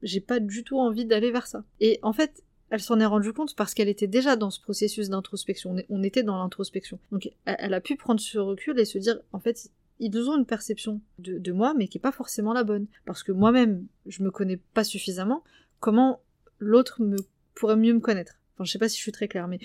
j'ai 0.03 0.21
pas 0.21 0.41
du 0.41 0.65
tout 0.65 0.79
envie 0.79 1.07
d'aller 1.07 1.31
vers 1.31 1.47
ça. 1.47 1.65
Et 1.81 1.99
en 2.03 2.13
fait, 2.13 2.43
elle 2.71 2.81
s'en 2.81 2.99
est 3.01 3.07
rendue 3.07 3.33
compte 3.33 3.55
parce 3.55 3.75
qu'elle 3.75 3.89
était 3.89 4.07
déjà 4.07 4.35
dans 4.35 4.51
ce 4.51 4.61
processus 4.61 5.09
d'introspection. 5.09 5.77
On 5.89 6.03
était 6.03 6.23
dans 6.23 6.39
l'introspection. 6.39 6.99
Donc 7.13 7.31
elle 7.45 7.75
a 7.75 7.81
pu 7.81 7.97
prendre 7.97 8.21
ce 8.21 8.39
recul 8.39 8.79
et 8.81 8.85
se 8.85 8.99
dire 8.99 9.21
en 9.33 9.39
fait 9.39 9.71
ils 10.01 10.17
ont 10.29 10.37
une 10.37 10.47
perception 10.47 11.01
de, 11.21 11.39
de 11.39 11.53
moi 11.53 11.75
mais 11.77 11.87
qui 11.87 11.99
est 11.99 12.01
pas 12.01 12.13
forcément 12.13 12.53
la 12.53 12.65
bonne. 12.65 12.87
Parce 13.05 13.23
que 13.23 13.31
moi-même 13.31 13.87
je 14.07 14.23
me 14.25 14.31
connais 14.31 14.57
pas 14.57 14.85
suffisamment. 14.85 15.45
Comment 15.79 16.21
l'autre 16.59 17.03
me 17.03 17.17
pourrait 17.55 17.77
mieux 17.77 17.95
me 17.95 18.01
connaître. 18.01 18.39
Enfin, 18.55 18.65
je 18.65 18.73
sais 18.73 18.79
pas 18.79 18.89
si 18.89 18.97
je 18.97 19.03
suis 19.03 19.13
très 19.13 19.29
claire, 19.29 19.49
mais 19.49 19.59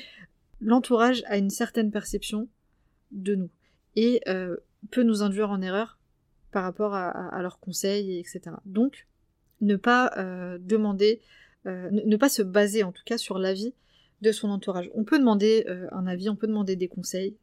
l'entourage 0.61 1.23
a 1.27 1.37
une 1.37 1.49
certaine 1.49 1.91
perception 1.91 2.47
de 3.11 3.35
nous 3.35 3.49
et 3.95 4.21
euh, 4.27 4.57
peut 4.91 5.03
nous 5.03 5.23
induire 5.23 5.49
en 5.49 5.61
erreur 5.61 5.97
par 6.51 6.63
rapport 6.63 6.93
à, 6.93 7.41
leurs 7.41 7.59
conseils, 7.59 8.19
etc. 8.19 8.41
Donc, 8.65 9.07
ne 9.59 9.75
pas 9.75 10.11
euh, 10.17 10.57
demander, 10.59 11.21
euh, 11.65 11.89
ne, 11.91 12.15
pas 12.15 12.29
se 12.29 12.41
baser 12.41 12.83
en 12.83 12.91
tout 12.91 13.03
cas 13.05 13.17
sur 13.17 13.37
l'avis 13.37 13.73
de 14.21 14.31
son 14.31 14.49
entourage. 14.49 14.89
On 14.95 15.03
peut 15.03 15.19
demander 15.19 15.65
un 15.91 16.07
avis, 16.07 16.29
on 16.29 16.35
peut 16.35 16.47
demander 16.47 16.75
des 16.75 16.87
conseils. 16.87 17.35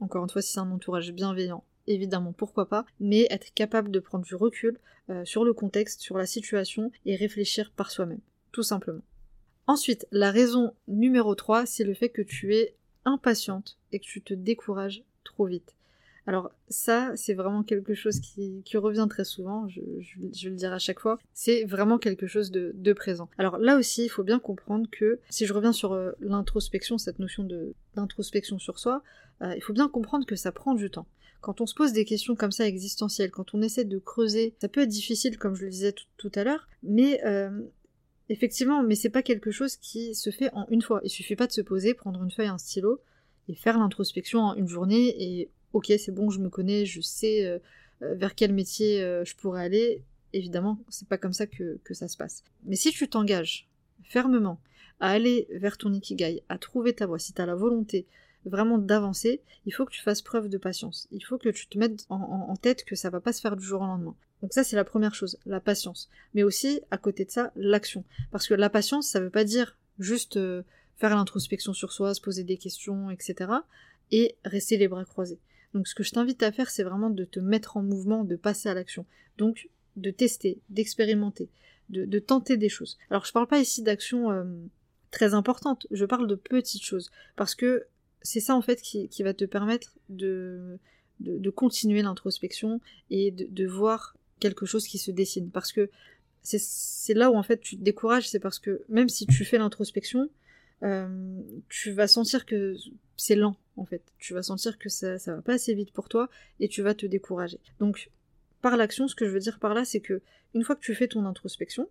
Encore 0.00 0.24
une 0.24 0.30
fois, 0.30 0.42
si 0.42 0.52
c'est 0.52 0.60
un 0.60 0.70
entourage 0.70 1.12
bienveillant, 1.12 1.64
évidemment, 1.86 2.32
pourquoi 2.32 2.68
pas, 2.68 2.86
mais 2.98 3.26
être 3.30 3.52
capable 3.54 3.90
de 3.90 4.00
prendre 4.00 4.24
du 4.24 4.34
recul 4.34 4.78
sur 5.24 5.44
le 5.44 5.52
contexte, 5.52 6.00
sur 6.00 6.16
la 6.16 6.26
situation 6.26 6.90
et 7.04 7.14
réfléchir 7.14 7.70
par 7.76 7.90
soi-même, 7.92 8.20
tout 8.50 8.64
simplement. 8.64 9.02
Ensuite, 9.66 10.06
la 10.12 10.30
raison 10.30 10.74
numéro 10.86 11.34
3, 11.34 11.66
c'est 11.66 11.84
le 11.84 11.94
fait 11.94 12.08
que 12.08 12.22
tu 12.22 12.54
es 12.54 12.74
impatiente 13.04 13.78
et 13.92 13.98
que 13.98 14.04
tu 14.04 14.22
te 14.22 14.34
décourages 14.34 15.02
trop 15.24 15.46
vite. 15.46 15.74
Alors 16.28 16.50
ça, 16.68 17.12
c'est 17.14 17.34
vraiment 17.34 17.62
quelque 17.62 17.94
chose 17.94 18.18
qui, 18.20 18.62
revient 18.74 19.06
très 19.08 19.24
souvent, 19.24 19.68
je, 19.68 19.80
le 20.20 20.56
dirai 20.56 20.74
à 20.74 20.78
chaque 20.78 20.98
fois, 20.98 21.18
c'est 21.32 21.64
vraiment 21.64 21.98
quelque 21.98 22.26
chose 22.26 22.50
de, 22.50 22.92
présent. 22.92 23.28
Alors 23.38 23.58
là 23.58 23.76
aussi, 23.76 24.04
il 24.04 24.08
faut 24.08 24.24
bien 24.24 24.40
comprendre 24.40 24.88
que, 24.90 25.20
si 25.30 25.46
je 25.46 25.52
reviens 25.52 25.72
sur 25.72 25.92
euh, 25.92 26.12
l'introspection, 26.20 26.98
cette 26.98 27.20
notion 27.20 27.46
d'introspection 27.94 28.58
sur 28.58 28.78
soi, 28.78 29.02
euh, 29.42 29.54
il 29.54 29.62
faut 29.62 29.72
bien 29.72 29.88
comprendre 29.88 30.26
que 30.26 30.36
ça 30.36 30.50
prend 30.50 30.74
du 30.74 30.90
temps. 30.90 31.06
Quand 31.40 31.60
on 31.60 31.66
se 31.66 31.74
pose 31.74 31.92
des 31.92 32.04
questions 32.04 32.34
comme 32.34 32.50
ça 32.50 32.66
existentielles, 32.66 33.30
quand 33.30 33.54
on 33.54 33.62
essaie 33.62 33.84
de 33.84 33.98
creuser, 33.98 34.56
ça 34.60 34.68
peut 34.68 34.80
être 34.80 34.88
difficile, 34.88 35.38
comme 35.38 35.54
je 35.54 35.64
le 35.64 35.70
disais 35.70 35.94
tout, 36.16 36.32
à 36.34 36.42
l'heure, 36.42 36.68
mais 36.82 37.24
euh, 37.24 37.50
Effectivement, 38.28 38.82
mais 38.82 38.96
c'est 38.96 39.10
pas 39.10 39.22
quelque 39.22 39.50
chose 39.50 39.76
qui 39.76 40.14
se 40.14 40.30
fait 40.30 40.50
en 40.52 40.66
une 40.68 40.82
fois. 40.82 41.00
Il 41.04 41.10
suffit 41.10 41.36
pas 41.36 41.46
de 41.46 41.52
se 41.52 41.60
poser, 41.60 41.94
prendre 41.94 42.22
une 42.22 42.30
feuille, 42.30 42.48
un 42.48 42.58
stylo 42.58 43.00
et 43.48 43.54
faire 43.54 43.78
l'introspection 43.78 44.40
en 44.40 44.54
une 44.54 44.66
journée 44.66 45.14
et 45.22 45.50
ok, 45.72 45.92
c'est 45.98 46.12
bon, 46.12 46.30
je 46.30 46.40
me 46.40 46.48
connais, 46.48 46.86
je 46.86 47.00
sais 47.00 47.44
euh, 47.44 47.58
euh, 48.02 48.14
vers 48.14 48.34
quel 48.34 48.52
métier 48.52 49.02
euh, 49.02 49.24
je 49.24 49.36
pourrais 49.36 49.62
aller. 49.62 50.02
Évidemment, 50.32 50.78
c'est 50.88 51.08
pas 51.08 51.18
comme 51.18 51.32
ça 51.32 51.46
que, 51.46 51.78
que 51.84 51.94
ça 51.94 52.08
se 52.08 52.16
passe. 52.16 52.42
Mais 52.64 52.76
si 52.76 52.90
tu 52.90 53.08
t'engages 53.08 53.68
fermement 54.02 54.60
à 54.98 55.10
aller 55.10 55.46
vers 55.52 55.78
ton 55.78 55.92
ikigai, 55.92 56.42
à 56.48 56.58
trouver 56.58 56.94
ta 56.94 57.06
voie, 57.06 57.18
si 57.18 57.32
tu 57.32 57.40
as 57.40 57.46
la 57.46 57.54
volonté 57.54 58.06
vraiment 58.46 58.78
d'avancer, 58.78 59.42
il 59.66 59.72
faut 59.72 59.84
que 59.84 59.92
tu 59.92 60.02
fasses 60.02 60.22
preuve 60.22 60.48
de 60.48 60.58
patience. 60.58 61.08
Il 61.10 61.24
faut 61.24 61.38
que 61.38 61.48
tu 61.48 61.66
te 61.66 61.78
mettes 61.78 62.06
en, 62.08 62.54
tête 62.56 62.84
que 62.84 62.96
ça 62.96 63.10
va 63.10 63.20
pas 63.20 63.32
se 63.32 63.40
faire 63.40 63.56
du 63.56 63.64
jour 63.64 63.82
au 63.82 63.86
lendemain. 63.86 64.14
Donc 64.42 64.52
ça 64.52 64.64
c'est 64.64 64.76
la 64.76 64.84
première 64.84 65.14
chose, 65.14 65.38
la 65.46 65.60
patience. 65.60 66.08
Mais 66.34 66.42
aussi 66.42 66.80
à 66.90 66.98
côté 66.98 67.24
de 67.24 67.30
ça, 67.30 67.52
l'action. 67.56 68.04
Parce 68.30 68.46
que 68.46 68.54
la 68.54 68.70
patience, 68.70 69.08
ça 69.08 69.20
veut 69.20 69.30
pas 69.30 69.44
dire 69.44 69.76
juste 69.98 70.36
euh, 70.36 70.62
faire 70.96 71.14
l'introspection 71.14 71.72
sur 71.72 71.92
soi, 71.92 72.14
se 72.14 72.20
poser 72.20 72.44
des 72.44 72.56
questions, 72.56 73.10
etc. 73.10 73.50
et 74.12 74.36
rester 74.44 74.76
les 74.76 74.88
bras 74.88 75.04
croisés. 75.04 75.38
Donc 75.74 75.88
ce 75.88 75.94
que 75.94 76.02
je 76.02 76.12
t'invite 76.12 76.42
à 76.42 76.52
faire, 76.52 76.70
c'est 76.70 76.84
vraiment 76.84 77.10
de 77.10 77.24
te 77.24 77.40
mettre 77.40 77.76
en 77.76 77.82
mouvement, 77.82 78.24
de 78.24 78.36
passer 78.36 78.68
à 78.68 78.74
l'action. 78.74 79.04
Donc 79.38 79.68
de 79.96 80.10
tester, 80.10 80.60
d'expérimenter, 80.68 81.48
de, 81.88 82.18
tenter 82.18 82.56
des 82.56 82.68
choses. 82.68 82.98
Alors 83.10 83.24
je 83.24 83.32
parle 83.32 83.46
pas 83.46 83.58
ici 83.58 83.82
d'actions 83.82 84.30
euh, 84.30 84.44
très 85.10 85.34
importantes, 85.34 85.86
je 85.90 86.04
parle 86.04 86.26
de 86.26 86.34
petites 86.34 86.84
choses. 86.84 87.10
Parce 87.34 87.54
que 87.54 87.86
c'est 88.26 88.40
ça 88.40 88.56
en 88.56 88.60
fait 88.60 88.82
qui, 88.82 89.22
va 89.22 89.32
te 89.34 89.44
permettre 89.44 89.96
de, 90.08 90.78
continuer 91.54 92.02
l'introspection 92.02 92.80
et 93.08 93.30
de, 93.30 93.66
voir 93.66 94.16
quelque 94.40 94.66
chose 94.66 94.86
qui 94.86 94.98
se 94.98 95.12
dessine. 95.12 95.50
Parce 95.50 95.72
que 95.72 95.88
c'est 96.42 97.14
là 97.14 97.30
où 97.30 97.36
en 97.36 97.42
fait 97.42 97.60
tu 97.60 97.76
te 97.76 97.82
décourages, 97.82 98.28
c'est 98.28 98.40
parce 98.40 98.58
que 98.58 98.82
même 98.88 99.08
si 99.08 99.26
tu 99.26 99.44
fais 99.44 99.58
l'introspection, 99.58 100.28
euh, 100.82 101.40
tu 101.68 101.92
vas 101.92 102.08
sentir 102.08 102.46
que 102.46 102.74
c'est 103.16 103.36
lent 103.36 103.56
en 103.76 103.86
fait. 103.86 104.02
Tu 104.18 104.34
vas 104.34 104.42
sentir 104.42 104.76
que 104.78 104.88
ça, 104.88 105.18
ça 105.18 105.36
va 105.36 105.42
pas 105.42 105.54
assez 105.54 105.74
vite 105.74 105.92
pour 105.92 106.08
toi 106.08 106.28
et 106.58 106.68
tu 106.68 106.82
vas 106.82 106.94
te 106.94 107.06
décourager. 107.06 107.60
Donc 107.78 108.10
par 108.60 108.76
l'action, 108.76 109.06
ce 109.06 109.14
que 109.14 109.24
je 109.24 109.30
veux 109.30 109.40
dire 109.40 109.60
par 109.60 109.72
là, 109.72 109.84
c'est 109.84 110.00
que 110.00 110.20
une 110.54 110.64
fois 110.64 110.74
que 110.74 110.80
tu 110.80 110.94
fais 110.94 111.06
ton 111.06 111.24
introspection, 111.26 111.88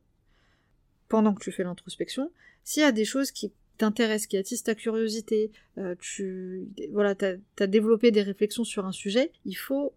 pendant 1.07 1.33
que 1.33 1.41
tu 1.41 1.51
fais 1.53 1.63
l'introspection, 1.63 2.29
s'il 2.65 2.83
y 2.83 2.85
a 2.85 2.91
des 2.91 3.05
choses 3.05 3.31
qui 3.31 3.53
t'intéressent, 3.77 4.27
qui 4.27 4.37
attisent 4.37 4.63
ta 4.63 4.75
curiosité, 4.75 5.51
euh, 5.77 5.95
tu 5.99 6.67
voilà, 6.91 7.15
t'as 7.15 7.33
as 7.59 7.67
développé 7.67 8.11
des 8.11 8.21
réflexions 8.21 8.63
sur 8.63 8.85
un 8.85 8.91
sujet, 8.91 9.31
il 9.45 9.55
faut 9.55 9.93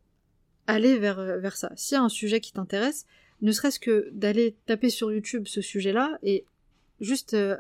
aller 0.67 0.99
vers, 0.99 1.39
vers 1.39 1.57
ça. 1.57 1.73
S'il 1.77 1.95
y 1.95 1.99
a 1.99 2.03
un 2.03 2.09
sujet 2.09 2.41
qui 2.41 2.53
t'intéresse, 2.53 3.07
ne 3.41 3.53
serait-ce 3.53 3.81
que 3.81 4.09
d'aller 4.13 4.57
taper 4.67 4.91
sur 4.91 5.13
YouTube 5.13 5.45
ce 5.47 5.61
sujet-là 5.61 6.19
et 6.23 6.45
juste 7.01 7.35
euh, 7.35 7.57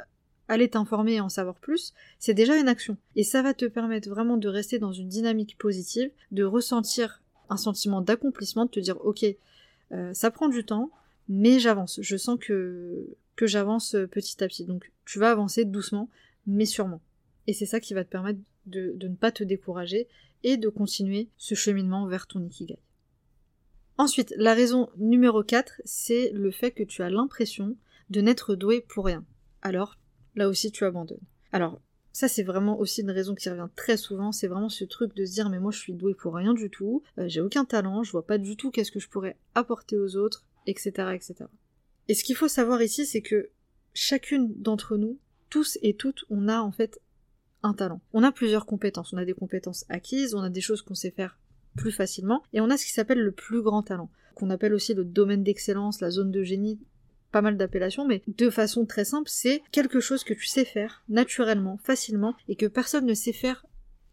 aller 0.48 0.68
t'informer 0.68 1.14
et 1.14 1.20
en 1.20 1.28
savoir 1.28 1.56
plus, 1.56 1.92
c'est 2.18 2.34
déjà 2.34 2.56
une 2.58 2.68
action. 2.68 2.96
Et 3.16 3.22
ça 3.22 3.42
va 3.42 3.54
te 3.54 3.64
permettre 3.64 4.08
vraiment 4.08 4.36
de 4.36 4.48
rester 4.48 4.78
dans 4.78 4.92
une 4.92 5.08
dynamique 5.08 5.56
positive, 5.58 6.10
de 6.32 6.44
ressentir 6.44 7.22
un 7.50 7.56
sentiment 7.56 8.00
d'accomplissement, 8.00 8.64
de 8.64 8.70
te 8.70 8.80
dire 8.80 8.96
ok, 9.04 9.24
euh, 9.92 10.12
ça 10.14 10.30
prend 10.30 10.48
du 10.48 10.64
temps, 10.64 10.90
mais 11.28 11.58
j'avance. 11.58 12.00
Je 12.02 12.16
sens 12.16 12.38
que, 12.40 13.06
que 13.36 13.46
j'avance 13.46 13.94
euh, 13.94 14.06
petit 14.06 14.42
à 14.42 14.48
petit. 14.48 14.64
Donc 14.64 14.90
tu 15.08 15.18
vas 15.18 15.30
avancer 15.30 15.64
doucement, 15.64 16.10
mais 16.46 16.66
sûrement. 16.66 17.00
Et 17.46 17.54
c'est 17.54 17.64
ça 17.64 17.80
qui 17.80 17.94
va 17.94 18.04
te 18.04 18.10
permettre 18.10 18.40
de, 18.66 18.94
ne 19.00 19.14
pas 19.14 19.32
te 19.32 19.42
décourager 19.42 20.06
et 20.44 20.58
de 20.58 20.68
continuer 20.68 21.30
ce 21.38 21.54
cheminement 21.54 22.06
vers 22.06 22.26
ton 22.26 22.44
ikigai. 22.44 22.78
Ensuite, 23.96 24.34
la 24.36 24.52
raison 24.52 24.90
numéro 24.98 25.42
4, 25.42 25.80
c'est 25.86 26.30
le 26.34 26.50
fait 26.50 26.72
que 26.72 26.82
tu 26.82 27.02
as 27.02 27.08
l'impression 27.08 27.74
de 28.10 28.20
n'être 28.20 28.54
doué 28.54 28.82
pour 28.86 29.06
rien. 29.06 29.24
Alors, 29.62 29.96
là 30.36 30.46
aussi, 30.46 30.70
tu 30.70 30.84
abandonnes. 30.84 31.18
Alors, 31.52 31.80
ça, 32.12 32.28
c'est 32.28 32.42
vraiment 32.42 32.78
aussi 32.78 33.00
une 33.00 33.10
raison 33.10 33.34
qui 33.34 33.48
revient 33.48 33.68
très 33.76 33.96
souvent. 33.96 34.30
C'est 34.30 34.46
vraiment 34.46 34.68
ce 34.68 34.84
truc 34.84 35.16
de 35.16 35.24
se 35.24 35.32
dire, 35.32 35.48
mais 35.48 35.58
moi, 35.58 35.72
je 35.72 35.78
suis 35.78 35.94
doué 35.94 36.12
pour 36.12 36.34
rien 36.34 36.52
du 36.52 36.68
tout. 36.68 37.02
Euh, 37.16 37.28
j'ai 37.28 37.40
aucun 37.40 37.64
talent. 37.64 38.02
Je 38.02 38.12
vois 38.12 38.26
pas 38.26 38.36
du 38.36 38.56
tout 38.56 38.70
qu'est-ce 38.70 38.92
que 38.92 39.00
je 39.00 39.08
pourrais 39.08 39.38
apporter 39.54 39.96
aux 39.96 40.16
autres, 40.16 40.44
etc., 40.66 40.90
etc. 41.14 41.34
Et 42.08 42.14
ce 42.14 42.24
qu'il 42.24 42.36
faut 42.36 42.48
savoir 42.48 42.82
ici, 42.82 43.06
c'est 43.06 43.22
que 43.22 43.50
chacune 43.98 44.54
d'entre 44.54 44.96
nous, 44.96 45.18
tous 45.50 45.76
et 45.82 45.94
toutes, 45.94 46.24
on 46.30 46.46
a 46.46 46.60
en 46.60 46.70
fait 46.70 47.00
un 47.64 47.74
talent. 47.74 48.00
On 48.12 48.22
a 48.22 48.30
plusieurs 48.30 48.64
compétences. 48.64 49.12
On 49.12 49.16
a 49.16 49.24
des 49.24 49.32
compétences 49.32 49.84
acquises, 49.88 50.36
on 50.36 50.40
a 50.40 50.50
des 50.50 50.60
choses 50.60 50.82
qu'on 50.82 50.94
sait 50.94 51.10
faire 51.10 51.36
plus 51.76 51.90
facilement. 51.90 52.44
Et 52.52 52.60
on 52.60 52.70
a 52.70 52.76
ce 52.76 52.86
qui 52.86 52.92
s'appelle 52.92 53.18
le 53.18 53.32
plus 53.32 53.60
grand 53.60 53.82
talent, 53.82 54.08
qu'on 54.36 54.50
appelle 54.50 54.72
aussi 54.72 54.94
le 54.94 55.04
domaine 55.04 55.42
d'excellence, 55.42 56.00
la 56.00 56.12
zone 56.12 56.30
de 56.30 56.44
génie, 56.44 56.78
pas 57.32 57.42
mal 57.42 57.56
d'appellations, 57.56 58.06
mais 58.06 58.22
de 58.28 58.50
façon 58.50 58.86
très 58.86 59.04
simple, 59.04 59.28
c'est 59.28 59.62
quelque 59.72 59.98
chose 59.98 60.22
que 60.22 60.32
tu 60.32 60.46
sais 60.46 60.64
faire 60.64 61.02
naturellement, 61.08 61.78
facilement, 61.82 62.36
et 62.46 62.54
que 62.54 62.66
personne 62.66 63.04
ne 63.04 63.14
sait 63.14 63.32
faire 63.32 63.66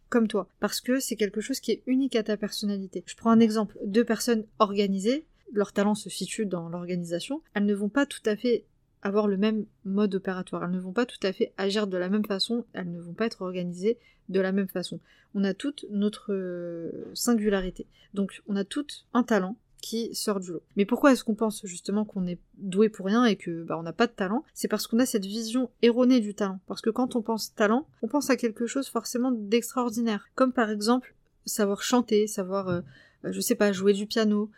comme 0.08 0.26
toi, 0.26 0.48
parce 0.58 0.80
que 0.80 0.98
c'est 0.98 1.16
quelque 1.16 1.40
chose 1.40 1.60
qui 1.60 1.70
est 1.70 1.82
unique 1.86 2.16
à 2.16 2.24
ta 2.24 2.36
personnalité. 2.36 3.04
Je 3.06 3.16
prends 3.16 3.30
un 3.30 3.40
exemple, 3.40 3.78
deux 3.84 4.04
personnes 4.04 4.46
organisées, 4.58 5.26
leur 5.52 5.72
talent 5.72 5.94
se 5.94 6.10
situe 6.10 6.46
dans 6.46 6.68
l'organisation, 6.68 7.40
elles 7.54 7.66
ne 7.66 7.74
vont 7.74 7.88
pas 7.88 8.06
tout 8.06 8.22
à 8.26 8.36
fait 8.36 8.64
avoir 9.06 9.28
le 9.28 9.36
même 9.36 9.64
mode 9.84 10.14
opératoire. 10.14 10.64
Elles 10.64 10.70
ne 10.70 10.80
vont 10.80 10.92
pas 10.92 11.06
tout 11.06 11.18
à 11.22 11.32
fait 11.32 11.52
agir 11.56 11.86
de 11.86 11.96
la 11.96 12.08
même 12.08 12.24
façon, 12.24 12.64
elles 12.72 12.90
ne 12.90 13.00
vont 13.00 13.14
pas 13.14 13.26
être 13.26 13.42
organisées 13.42 13.98
de 14.28 14.40
la 14.40 14.52
même 14.52 14.68
façon. 14.68 15.00
On 15.34 15.44
a 15.44 15.54
toute 15.54 15.86
notre 15.90 16.32
euh, 16.32 17.10
singularité. 17.14 17.86
Donc 18.14 18.42
on 18.48 18.56
a 18.56 18.64
toutes 18.64 19.06
un 19.14 19.22
talent 19.22 19.56
qui 19.80 20.14
sort 20.14 20.40
du 20.40 20.52
lot. 20.52 20.62
Mais 20.76 20.84
pourquoi 20.84 21.12
est-ce 21.12 21.22
qu'on 21.22 21.34
pense 21.34 21.64
justement 21.64 22.04
qu'on 22.04 22.26
est 22.26 22.40
doué 22.58 22.88
pour 22.88 23.06
rien 23.06 23.24
et 23.24 23.36
que 23.36 23.62
bah, 23.62 23.78
on 23.78 23.82
n'a 23.82 23.92
pas 23.92 24.08
de 24.08 24.12
talent? 24.12 24.44
C'est 24.52 24.68
parce 24.68 24.86
qu'on 24.86 24.98
a 24.98 25.06
cette 25.06 25.26
vision 25.26 25.70
erronée 25.82 26.20
du 26.20 26.34
talent. 26.34 26.58
Parce 26.66 26.80
que 26.80 26.90
quand 26.90 27.14
on 27.14 27.22
pense 27.22 27.54
talent, 27.54 27.86
on 28.02 28.08
pense 28.08 28.28
à 28.30 28.36
quelque 28.36 28.66
chose 28.66 28.88
forcément 28.88 29.30
d'extraordinaire. 29.30 30.28
Comme 30.34 30.52
par 30.52 30.70
exemple 30.70 31.14
savoir 31.44 31.82
chanter, 31.82 32.26
savoir, 32.26 32.68
euh, 32.68 32.80
euh, 33.24 33.32
je 33.32 33.40
sais 33.40 33.54
pas, 33.54 33.70
jouer 33.70 33.92
du 33.92 34.06
piano, 34.06 34.50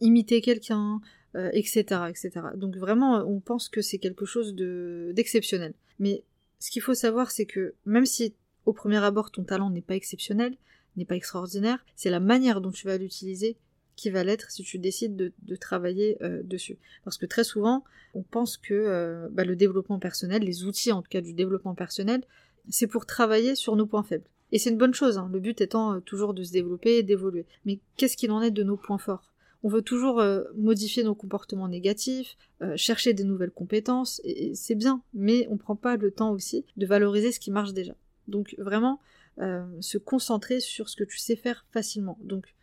imiter 0.00 0.40
quelqu'un, 0.40 1.00
etc., 1.34 2.02
etc. 2.08 2.30
Donc 2.56 2.76
vraiment, 2.76 3.24
on 3.26 3.40
pense 3.40 3.68
que 3.68 3.80
c'est 3.80 3.98
quelque 3.98 4.26
chose 4.26 4.54
de 4.54 5.12
d'exceptionnel. 5.14 5.74
Mais 5.98 6.24
ce 6.58 6.70
qu'il 6.70 6.82
faut 6.82 6.94
savoir, 6.94 7.30
c'est 7.30 7.46
que 7.46 7.74
même 7.86 8.06
si 8.06 8.34
au 8.66 8.72
premier 8.72 8.98
abord 8.98 9.30
ton 9.30 9.44
talent 9.44 9.70
n'est 9.70 9.82
pas 9.82 9.96
exceptionnel, 9.96 10.56
n'est 10.96 11.04
pas 11.04 11.16
extraordinaire, 11.16 11.84
c'est 11.96 12.10
la 12.10 12.20
manière 12.20 12.60
dont 12.60 12.70
tu 12.70 12.86
vas 12.86 12.98
l'utiliser 12.98 13.56
qui 13.96 14.10
va 14.10 14.24
l'être 14.24 14.50
si 14.50 14.62
tu 14.62 14.78
décides 14.78 15.16
de, 15.16 15.56
travailler 15.56 16.16
euh, 16.22 16.42
dessus. 16.42 16.78
Parce 17.04 17.18
que 17.18 17.26
très 17.26 17.44
souvent, 17.44 17.84
on 18.14 18.22
pense 18.22 18.56
que 18.56 18.74
euh, 18.74 19.28
bah, 19.30 19.44
le 19.44 19.56
développement 19.56 19.98
personnel, 19.98 20.42
les 20.42 20.64
outils 20.64 20.92
en 20.92 21.02
tout 21.02 21.08
cas 21.10 21.20
du 21.20 21.34
développement 21.34 21.74
personnel, 21.74 22.22
c'est 22.68 22.86
pour 22.86 23.06
travailler 23.06 23.54
sur 23.54 23.76
nos 23.76 23.86
points 23.86 24.02
faibles. 24.02 24.24
Et 24.50 24.58
c'est 24.58 24.70
une 24.70 24.78
bonne 24.78 24.94
chose, 24.94 25.18
hein, 25.18 25.30
le 25.32 25.40
but 25.40 25.60
étant 25.60 25.94
euh, 25.94 26.00
toujours 26.00 26.34
de 26.34 26.42
se 26.42 26.52
développer 26.52 26.98
et 26.98 27.02
d'évoluer. 27.02 27.46
Mais 27.64 27.80
qu'est-ce 27.96 28.16
qu'il 28.16 28.30
en 28.30 28.42
est 28.42 28.50
de 28.50 28.62
nos 28.62 28.76
points 28.76 28.98
forts? 28.98 29.31
On 29.62 29.68
veut 29.68 29.82
toujours 29.82 30.20
euh, 30.20 30.42
modifier 30.56 31.04
nos 31.04 31.14
comportements 31.14 31.68
négatifs, 31.68 32.36
euh, 32.62 32.76
chercher 32.76 33.12
des 33.12 33.24
nouvelles 33.24 33.50
compétences, 33.50 34.20
et, 34.24 34.54
c'est 34.54 34.74
bien, 34.74 35.02
mais 35.14 35.46
on 35.50 35.56
prend 35.56 35.76
pas 35.76 35.96
le 35.96 36.10
temps 36.10 36.32
aussi 36.32 36.64
de 36.76 36.86
valoriser 36.86 37.32
ce 37.32 37.40
qui 37.40 37.50
marche 37.50 37.72
déjà. 37.72 37.94
Donc 38.28 38.54
vraiment, 38.58 39.00
euh, 39.40 39.64
se 39.80 39.98
concentrer 39.98 40.60
sur 40.60 40.88
ce 40.88 40.96
que 40.96 41.04
tu 41.04 41.18
sais 41.18 41.36
faire 41.36 41.64
facilement. 41.70 42.18
Donc 42.22 42.54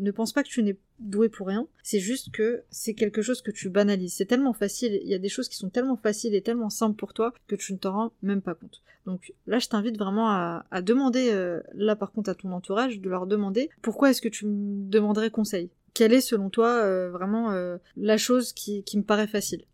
ne 0.00 0.10
pense 0.10 0.32
pas 0.32 0.42
que 0.42 0.48
tu 0.48 0.62
n'es 0.62 0.76
doué 0.98 1.28
pour 1.28 1.46
rien, 1.46 1.68
c'est 1.82 2.00
juste 2.00 2.32
que 2.32 2.62
c'est 2.70 2.94
quelque 2.94 3.22
chose 3.22 3.42
que 3.42 3.52
tu 3.52 3.68
banalises. 3.68 4.14
C'est 4.14 4.24
tellement 4.24 4.52
facile, 4.52 4.98
il 5.02 5.08
y 5.08 5.14
a 5.14 5.18
des 5.18 5.28
choses 5.28 5.48
qui 5.48 5.56
sont 5.56 5.70
tellement 5.70 5.96
faciles 5.96 6.34
et 6.34 6.42
tellement 6.42 6.70
simples 6.70 6.96
pour 6.96 7.14
toi 7.14 7.32
que 7.46 7.54
tu 7.56 7.72
ne 7.72 7.78
t'en 7.78 7.92
rends 7.92 8.12
même 8.22 8.42
pas 8.42 8.54
compte. 8.54 8.82
Donc 9.06 9.32
là, 9.46 9.58
je 9.58 9.68
t'invite 9.68 9.98
vraiment 9.98 10.30
à, 10.30 10.82
demander, 10.82 11.58
là 11.74 11.94
par 11.94 12.10
contre 12.10 12.30
à 12.30 12.34
ton 12.34 12.50
entourage, 12.50 13.00
de 13.00 13.08
leur 13.08 13.26
demander 13.28 13.70
pourquoi 13.82 14.10
est-ce 14.10 14.22
que 14.22 14.28
tu 14.28 14.46
me 14.46 14.88
demanderais 14.88 15.30
conseil? 15.30 15.70
Quelle 15.94 16.12
est 16.12 16.20
selon 16.20 16.50
toi 16.50 16.82
euh, 16.82 17.10
vraiment 17.10 17.52
euh, 17.52 17.78
la 17.96 18.18
chose 18.18 18.52
qui, 18.52 18.84
me 18.94 19.02
paraît 19.02 19.26
facile 19.26 19.64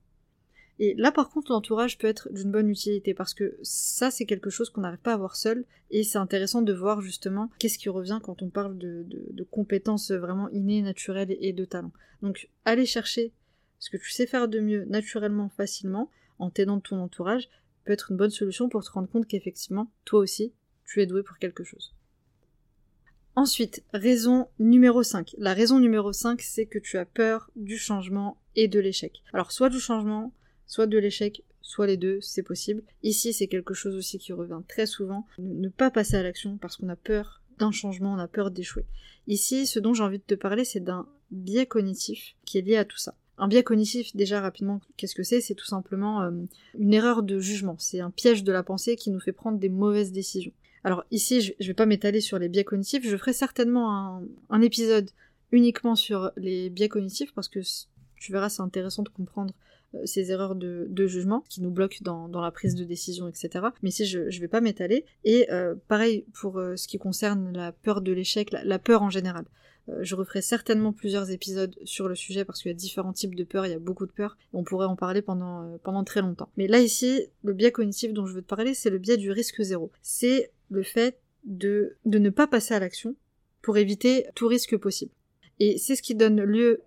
et 0.79 0.95
là 0.95 1.11
par 1.11 1.31
contre 1.31 1.53
l'entourage 1.53 1.99
peut 1.99 2.07
être 2.07 2.33
d'une 2.33 2.53
bonne 2.53 2.69
utilité 2.69 3.15
parce 3.15 3.35
que 3.35 3.59
ça 3.63 4.11
c'est 4.11 4.27
quelque 4.27 4.51
chose 4.51 4.71
qu'on 4.71 4.83
n'arrive 4.83 5.01
pas 5.01 5.15
à 5.15 5.17
voir 5.17 5.37
seul 5.37 5.65
et 5.91 6.05
c'est 6.05 6.19
intéressant 6.19 6.63
de 6.63 6.73
voir 6.73 7.01
justement 7.01 7.51
qu'est-ce 7.59 7.79
qui 7.79 7.89
revient 7.89 8.21
quand 8.23 8.43
on 8.43 8.51
parle 8.51 8.79
de, 8.79 9.05
de, 9.09 9.45
compétences 9.45 10.13
vraiment 10.13 10.49
innées, 10.51 10.83
naturelles 10.83 11.37
et 11.41 11.53
de 11.53 11.65
talent. 11.65 11.93
Donc 12.23 12.49
aller 12.65 12.87
chercher 12.87 13.33
ce 13.81 13.91
que 13.91 13.97
tu 13.97 14.11
sais 14.11 14.27
faire 14.27 14.47
de 14.47 14.61
mieux 14.61 14.85
naturellement, 14.85 15.49
facilement, 15.49 16.11
en 16.39 16.51
t'aidant 16.51 16.77
de 16.77 16.83
ton 16.83 17.01
entourage, 17.01 17.49
peut 17.85 17.93
être 17.93 18.13
une 18.13 18.19
bonne 18.19 18.31
solution 18.31 18.69
pour 18.69 18.85
te 18.85 18.91
rendre 18.91 19.09
compte 19.09 19.27
qu'effectivement, 19.27 19.91
toi 20.05 20.21
aussi, 20.21 20.53
tu 20.85 21.01
es 21.01 21.07
doué 21.07 21.23
pour 21.23 21.39
quelque 21.39 21.65
chose. 21.65 21.95
Ensuite, 23.41 23.83
raison 23.95 24.49
numéro 24.59 25.03
5. 25.03 25.35
La 25.39 25.55
raison 25.55 25.81
numéro 25.81 26.13
5, 26.13 26.43
c'est 26.43 26.67
que 26.67 26.79
tu 26.79 26.99
as 26.99 27.07
peur 27.07 27.51
du 27.57 27.79
changement 27.79 28.37
et 28.55 28.69
de 28.69 28.79
l'échec. 28.79 29.23
Alors, 29.33 29.51
soit 29.51 29.71
du 29.71 29.81
changement, 29.81 30.35
soit 30.67 30.87
de 30.87 30.99
l'échec, 30.99 31.43
soit 31.63 31.87
les 31.87 31.97
deux, 31.97 32.21
c'est 32.21 32.43
possible. 32.43 32.83
Ici, 33.03 33.33
c'est 33.33 33.47
quelque 33.47 33.73
chose 33.73 33.97
aussi 33.97 34.19
qui 34.19 34.35
revient 34.35 34.61
très 34.69 34.85
souvent. 34.85 35.27
Ne 35.39 35.71
pas 35.71 35.91
passer 35.91 36.17
à 36.17 36.23
l'action 36.23 36.59
parce 36.59 36.77
qu'on 36.77 36.91
a 36.91 36.97
peur 36.97 37.41
d'un 37.59 37.71
changement, 37.71 38.13
on 38.13 38.19
a 38.19 38.29
peur 38.29 38.51
d'échouer. 38.51 38.85
Ici, 39.27 39.67
ce 39.67 39.79
dont 39.79 39.95
j'ai 39.95 40.03
envie 40.03 40.19
de 40.19 40.25
te 40.25 40.35
parler, 40.35 40.67
c'est 40.67 40.81
d'un 40.81 41.07
biais 41.31 41.65
cognitif 41.65 42.35
qui 42.45 42.59
est 42.59 42.61
lié 42.61 42.77
à 42.77 42.85
tout 42.85 42.99
ça. 42.99 43.15
Un 43.39 43.49
biais 43.49 43.63
cognitif, 43.63 44.15
déjà 44.15 44.43
rapidement, 44.43 44.83
qu'est-ce 44.99 45.15
que 45.15 45.23
c'est? 45.23 45.41
C'est 45.41 45.55
tout 45.55 45.65
simplement 45.65 46.21
euh, 46.21 46.31
une 46.79 46.93
erreur 46.93 47.23
de 47.23 47.39
jugement. 47.39 47.77
C'est 47.79 48.01
un 48.01 48.11
piège 48.11 48.45
de 48.45 48.53
la 48.53 48.63
pensée 48.63 48.97
qui 48.97 49.11
nous 49.11 49.19
fait 49.19 49.33
prendre 49.33 49.59
des 49.59 49.71
mauvaises 49.71 50.13
décisions. 50.13 50.53
Alors 50.85 51.05
ici, 51.11 51.41
je, 51.43 51.67
vais 51.67 51.75
pas 51.75 51.87
m'étaler 51.87 52.21
sur 52.21 52.39
les 52.39 52.49
biais 52.49 52.65
cognitifs, 52.65 53.07
je 53.07 53.17
ferai 53.17 53.33
certainement 53.33 54.23
un, 54.49 54.63
épisode 54.63 55.11
uniquement 55.53 55.95
sur 55.95 56.31
les 56.37 56.71
biais 56.71 56.89
cognitifs 56.89 57.35
parce 57.35 57.49
que 57.49 57.61
tu 58.17 58.33
verras, 58.33 58.49
c'est 58.49 58.63
intéressant 58.63 59.03
de 59.03 59.11
comprendre 59.11 59.53
euh, 59.95 60.07
ces 60.07 60.31
erreurs 60.31 60.55
de, 60.55 61.07
jugement 61.07 61.45
qui 61.49 61.61
nous 61.61 61.71
bloquent 61.71 61.99
dans, 62.03 62.41
la 62.41 62.51
prise 62.51 62.75
de 62.75 62.85
décision, 62.85 63.29
etc. 63.29 63.67
Mais 63.83 63.91
ici, 63.91 64.07
je, 64.07 64.21
ne 64.21 64.41
vais 64.41 64.49
pas 64.49 64.61
m'étaler. 64.63 65.05
Et 65.25 65.51
euh, 65.51 65.75
pareil 65.89 66.25
pour 66.33 66.59
euh, 66.59 66.77
ce 66.77 66.89
qui 66.89 66.99
concerne 66.99 67.53
la 67.53 67.73
peur 67.73 68.01
de 68.01 68.13
l'échec, 68.13 68.51
la, 68.51 68.79
peur 68.79 69.03
en 69.03 69.11
général. 69.11 69.45
je 70.01 70.15
referai 70.15 70.41
certainement 70.41 70.95
plusieurs 70.95 71.31
épisodes 71.31 71.77
sur 71.85 72.09
le 72.09 72.15
sujet 72.15 72.47
parce 72.47 72.63
qu'il 72.63 72.71
y 72.71 72.75
a 72.75 72.77
différents 72.77 73.13
types 73.13 73.35
de 73.35 73.45
peurs, 73.45 73.67
il 73.67 73.73
y 73.73 73.75
a 73.75 73.79
beaucoup 73.79 74.07
de 74.07 74.13
peurs, 74.13 74.39
on 74.55 74.65
pourrait 74.65 74.87
en 74.87 74.97
parler 74.97 75.21
pendant, 75.21 75.79
pendant 75.83 76.05
très 76.05 76.23
longtemps. 76.23 76.49
Mais 76.57 76.69
là 76.69 76.79
ici, 76.79 77.27
le 77.43 77.53
biais 77.53 77.73
cognitif 77.73 78.15
dont 78.15 78.25
je 78.25 78.33
veux 78.33 78.43
te 78.43 78.47
parler, 78.47 78.73
c'est 78.73 78.91
le 78.91 78.99
biais 78.99 79.19
du 79.19 79.31
risque 79.31 79.61
zéro. 79.61 79.91
C'est 80.01 80.53
le 80.71 80.83
fait 80.83 81.21
de, 81.45 81.97
de 82.05 82.19
ne 82.19 82.31
pas 82.31 82.47
passer 82.47 82.75
à 82.75 82.81
l'action 82.81 83.15
pour 83.63 83.77
éviter 83.77 84.27
tout 84.35 84.47
risque 84.47 84.77
possible. 84.77 85.13
Et 85.59 85.77
c'est 85.79 85.97
ce 85.97 86.03
qui 86.03 86.15
donne 86.15 86.43
lieu 86.43 86.83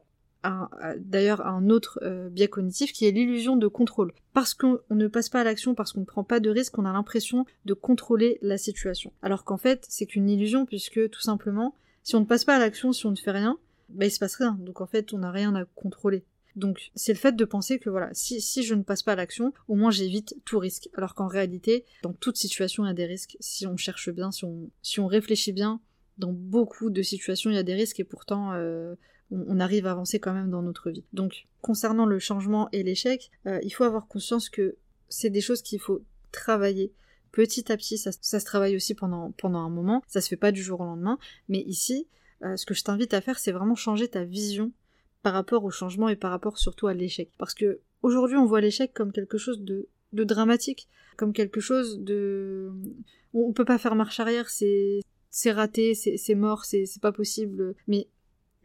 d'ailleurs 0.97 1.41
à 1.41 1.49
un 1.49 1.69
autre 1.69 1.99
euh, 2.01 2.29
biais 2.29 2.47
cognitif 2.47 2.91
qui 2.91 3.05
est 3.05 3.11
l'illusion 3.11 3.55
de 3.55 3.67
contrôle. 3.67 4.13
Parce 4.33 4.53
qu'on 4.53 4.79
ne 4.89 5.07
passe 5.07 5.29
pas 5.29 5.41
à 5.41 5.43
l'action, 5.43 5.75
parce 5.75 5.93
qu'on 5.93 6.01
ne 6.01 6.05
prend 6.05 6.23
pas 6.23 6.39
de 6.39 6.49
risque, 6.49 6.77
on 6.77 6.85
a 6.85 6.91
l'impression 6.91 7.45
de 7.65 7.73
contrôler 7.73 8.39
la 8.41 8.57
situation. 8.57 9.13
Alors 9.21 9.45
qu'en 9.45 9.57
fait, 9.57 9.85
c'est 9.87 10.05
qu'une 10.05 10.29
illusion 10.29 10.65
puisque 10.65 11.09
tout 11.09 11.21
simplement, 11.21 11.75
si 12.03 12.15
on 12.15 12.19
ne 12.19 12.25
passe 12.25 12.43
pas 12.43 12.55
à 12.55 12.59
l'action, 12.59 12.91
si 12.91 13.05
on 13.05 13.11
ne 13.11 13.15
fait 13.15 13.31
rien, 13.31 13.57
bah 13.89 14.05
il 14.05 14.11
se 14.11 14.19
passe 14.19 14.35
rien. 14.35 14.57
Donc 14.59 14.81
en 14.81 14.85
fait, 14.87 15.13
on 15.13 15.19
n'a 15.19 15.31
rien 15.31 15.55
à 15.55 15.65
contrôler. 15.65 16.25
Donc 16.55 16.91
c'est 16.95 17.13
le 17.13 17.17
fait 17.17 17.35
de 17.35 17.45
penser 17.45 17.79
que 17.79 17.89
voilà, 17.89 18.09
si, 18.13 18.41
si 18.41 18.63
je 18.63 18.75
ne 18.75 18.83
passe 18.83 19.03
pas 19.03 19.13
à 19.13 19.15
l'action, 19.15 19.53
au 19.67 19.75
moins 19.75 19.91
j'évite 19.91 20.35
tout 20.45 20.59
risque. 20.59 20.89
Alors 20.95 21.15
qu'en 21.15 21.27
réalité, 21.27 21.85
dans 22.03 22.13
toute 22.13 22.37
situation, 22.37 22.85
il 22.85 22.87
y 22.87 22.91
a 22.91 22.93
des 22.93 23.05
risques. 23.05 23.37
Si 23.39 23.65
on 23.65 23.77
cherche 23.77 24.09
bien, 24.09 24.31
si 24.31 24.45
on, 24.45 24.69
si 24.81 24.99
on 24.99 25.07
réfléchit 25.07 25.53
bien, 25.53 25.81
dans 26.17 26.31
beaucoup 26.31 26.89
de 26.89 27.01
situations, 27.01 27.49
il 27.49 27.55
y 27.55 27.59
a 27.59 27.63
des 27.63 27.73
risques 27.73 27.99
et 27.99 28.03
pourtant 28.03 28.53
euh, 28.53 28.95
on, 29.31 29.59
arrive 29.59 29.87
à 29.87 29.91
avancer 29.91 30.19
quand 30.19 30.33
même 30.33 30.49
dans 30.49 30.61
notre 30.61 30.91
vie. 30.91 31.03
Donc 31.13 31.47
concernant 31.61 32.05
le 32.05 32.19
changement 32.19 32.69
et 32.71 32.83
l'échec, 32.83 33.31
euh, 33.47 33.59
il 33.63 33.71
faut 33.71 33.83
avoir 33.83 34.07
conscience 34.07 34.49
que 34.49 34.75
c'est 35.09 35.29
des 35.29 35.41
choses 35.41 35.61
qu'il 35.61 35.79
faut 35.79 36.03
travailler 36.31 36.93
petit 37.31 37.71
à 37.71 37.77
petit, 37.77 37.97
ça, 37.97 38.11
se 38.11 38.45
travaille 38.45 38.75
aussi 38.75 38.93
pendant, 38.93 39.31
pendant 39.31 39.59
un 39.59 39.69
moment, 39.69 40.03
ça 40.07 40.21
se 40.21 40.29
fait 40.29 40.37
pas 40.37 40.51
du 40.51 40.61
jour 40.61 40.81
au 40.81 40.85
lendemain, 40.85 41.17
mais 41.49 41.61
ici, 41.61 42.07
euh, 42.43 42.55
ce 42.55 42.65
que 42.65 42.75
je 42.75 42.83
t'invite 42.83 43.13
à 43.15 43.21
faire, 43.21 43.39
c'est 43.39 43.51
vraiment 43.51 43.73
changer 43.73 44.07
ta 44.07 44.23
vision 44.23 44.71
par 45.23 45.33
rapport 45.33 45.63
au 45.63 45.71
changement 45.71 46.09
et 46.09 46.15
par 46.15 46.31
rapport 46.31 46.59
surtout 46.59 46.87
à 46.87 46.93
l'échec. 46.93 47.31
Parce 47.37 47.53
que 47.53 47.79
aujourd'hui, 48.01 48.37
on 48.37 48.45
voit 48.45 48.61
l'échec 48.61 48.93
comme 48.93 49.11
quelque 49.11 49.37
chose 49.37 49.61
de, 49.61 49.87
dramatique, 50.11 50.87
comme 51.17 51.33
quelque 51.33 51.61
chose 51.61 51.99
de... 51.99 52.71
On 53.33 53.53
peut 53.53 53.65
pas 53.65 53.79
faire 53.79 53.95
marche 53.95 54.19
arrière, 54.19 54.49
c'est 54.49 55.01
raté, 55.51 55.95
c'est 55.95 56.35
mort, 56.35 56.65
c'est 56.65 57.01
pas 57.01 57.13
possible. 57.13 57.73
Mais 57.87 58.07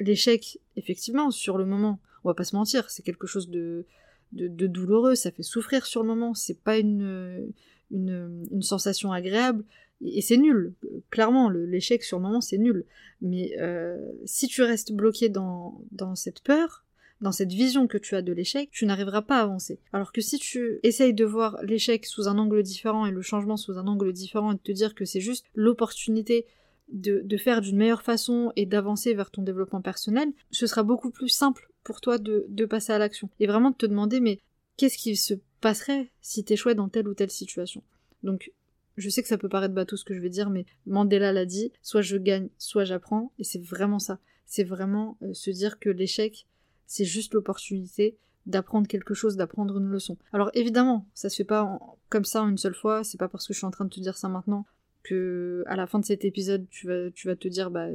l'échec, 0.00 0.58
effectivement, 0.76 1.30
sur 1.30 1.56
le 1.56 1.64
moment, 1.64 2.00
on 2.24 2.28
va 2.28 2.34
pas 2.34 2.44
se 2.44 2.56
mentir, 2.56 2.90
c'est 2.90 3.02
quelque 3.02 3.26
chose 3.26 3.48
de, 3.48 3.86
de, 4.32 4.66
douloureux, 4.66 5.14
ça 5.14 5.30
fait 5.30 5.42
souffrir 5.42 5.86
sur 5.86 6.02
le 6.02 6.08
moment, 6.08 6.34
c'est 6.34 6.60
pas 6.60 6.76
une, 6.76 7.52
une, 7.90 8.62
sensation 8.62 9.12
agréable, 9.12 9.64
et, 10.04 10.22
c'est 10.22 10.36
nul. 10.36 10.74
Clairement, 11.10 11.50
l'échec 11.50 12.04
sur 12.04 12.18
le 12.18 12.24
moment, 12.24 12.40
c'est 12.40 12.58
nul. 12.58 12.84
Mais 13.20 13.52
euh, 13.58 13.96
si 14.24 14.46
tu 14.46 14.62
restes 14.62 14.92
bloqué 14.92 15.28
dans, 15.28 15.80
dans 15.90 16.14
cette 16.14 16.40
peur, 16.40 16.84
dans 17.20 17.32
cette 17.32 17.52
vision 17.52 17.86
que 17.86 17.98
tu 17.98 18.14
as 18.14 18.22
de 18.22 18.32
l'échec, 18.32 18.70
tu 18.70 18.86
n'arriveras 18.86 19.22
pas 19.22 19.38
à 19.38 19.42
avancer. 19.42 19.80
Alors 19.92 20.12
que 20.12 20.20
si 20.20 20.38
tu 20.38 20.78
essayes 20.82 21.14
de 21.14 21.24
voir 21.24 21.58
l'échec 21.62 22.06
sous 22.06 22.28
un 22.28 22.38
angle 22.38 22.62
différent 22.62 23.06
et 23.06 23.10
le 23.10 23.22
changement 23.22 23.56
sous 23.56 23.78
un 23.78 23.86
angle 23.86 24.12
différent 24.12 24.52
et 24.52 24.54
de 24.54 24.60
te 24.60 24.72
dire 24.72 24.94
que 24.94 25.04
c'est 25.04 25.20
juste 25.20 25.44
l'opportunité 25.54 26.46
de, 26.92 27.20
de, 27.24 27.36
faire 27.36 27.60
d'une 27.60 27.76
meilleure 27.76 28.02
façon 28.02 28.52
et 28.56 28.64
d'avancer 28.64 29.14
vers 29.14 29.30
ton 29.30 29.42
développement 29.42 29.82
personnel, 29.82 30.32
ce 30.50 30.66
sera 30.66 30.82
beaucoup 30.82 31.10
plus 31.10 31.28
simple 31.28 31.70
pour 31.84 32.00
toi 32.00 32.18
de, 32.18 32.46
de 32.48 32.64
passer 32.64 32.92
à 32.92 32.98
l'action. 32.98 33.28
Et 33.40 33.46
vraiment 33.46 33.70
de 33.70 33.76
te 33.76 33.86
demander 33.86 34.20
mais 34.20 34.38
qu'est-ce 34.76 34.96
qui 34.96 35.16
se 35.16 35.34
passerait 35.60 36.10
si 36.20 36.44
t'échouais 36.44 36.74
dans 36.74 36.88
telle 36.88 37.08
ou 37.08 37.14
telle 37.14 37.30
situation. 37.30 37.82
Donc 38.22 38.52
je 38.96 39.08
sais 39.08 39.22
que 39.22 39.28
ça 39.28 39.38
peut 39.38 39.48
paraître 39.48 39.74
bateau 39.74 39.96
ce 39.96 40.04
que 40.04 40.14
je 40.14 40.20
vais 40.20 40.28
dire, 40.28 40.50
mais 40.50 40.66
Mandela 40.86 41.32
l'a 41.32 41.46
dit, 41.46 41.72
soit 41.82 42.02
je 42.02 42.16
gagne, 42.16 42.48
soit 42.58 42.84
j'apprends, 42.84 43.32
et 43.38 43.44
c'est 43.44 43.62
vraiment 43.62 44.00
ça. 44.00 44.18
C'est 44.44 44.64
vraiment 44.64 45.16
euh, 45.22 45.32
se 45.34 45.50
dire 45.50 45.78
que 45.78 45.88
l'échec, 45.88 46.46
c'est 46.86 47.04
juste 47.04 47.34
l'opportunité 47.34 48.16
d'apprendre 48.46 48.88
quelque 48.88 49.14
chose, 49.14 49.36
d'apprendre 49.36 49.78
une 49.78 49.88
leçon. 49.88 50.16
Alors 50.32 50.50
évidemment, 50.54 51.06
ça 51.14 51.28
se 51.28 51.36
fait 51.36 51.44
pas 51.44 51.78
comme 52.08 52.24
ça 52.24 52.42
en 52.42 52.48
une 52.48 52.58
seule 52.58 52.74
fois, 52.74 53.04
c'est 53.04 53.18
pas 53.18 53.28
parce 53.28 53.46
que 53.46 53.52
je 53.52 53.58
suis 53.58 53.66
en 53.66 53.70
train 53.70 53.84
de 53.84 53.90
te 53.90 54.00
dire 54.00 54.16
ça 54.16 54.28
maintenant 54.28 54.66
que 55.02 55.62
à 55.66 55.76
la 55.76 55.86
fin 55.86 55.98
de 55.98 56.04
cet 56.04 56.24
épisode 56.24 56.66
tu 56.70 56.86
vas, 56.86 57.10
tu 57.10 57.28
vas 57.28 57.36
te 57.36 57.46
dire 57.46 57.70
bah 57.70 57.88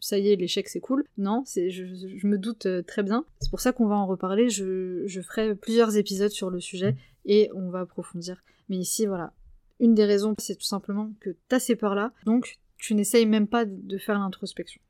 ça 0.00 0.18
y 0.18 0.30
est, 0.30 0.36
l'échec 0.36 0.68
c'est 0.68 0.80
cool. 0.80 1.04
Non, 1.16 1.44
je, 1.46 2.26
me 2.26 2.38
doute 2.38 2.66
euh, 2.66 2.82
très 2.82 3.02
bien. 3.02 3.24
C'est 3.40 3.50
pour 3.50 3.60
ça 3.60 3.72
qu'on 3.72 3.86
va 3.86 3.96
en 3.96 4.06
reparler. 4.06 4.48
Je, 4.48 5.20
ferai 5.22 5.54
plusieurs 5.54 5.96
épisodes 5.96 6.30
sur 6.30 6.50
le 6.50 6.60
sujet 6.60 6.96
et 7.24 7.50
on 7.54 7.70
va 7.70 7.80
approfondir. 7.80 8.42
Mais 8.68 8.76
ici, 8.76 9.06
voilà. 9.06 9.32
Une 9.80 9.94
des 9.94 10.04
raisons, 10.04 10.34
c'est 10.38 10.56
tout 10.56 10.66
simplement 10.66 11.12
que 11.20 11.36
t'as 11.48 11.60
ces 11.60 11.76
peurs-là, 11.76 12.12
donc 12.24 12.58
tu 12.78 12.94
n'essayes 12.94 13.26
même 13.26 13.46
pas 13.46 13.64
de 13.64 13.98
faire 13.98 14.18
l'introspection. 14.18 14.80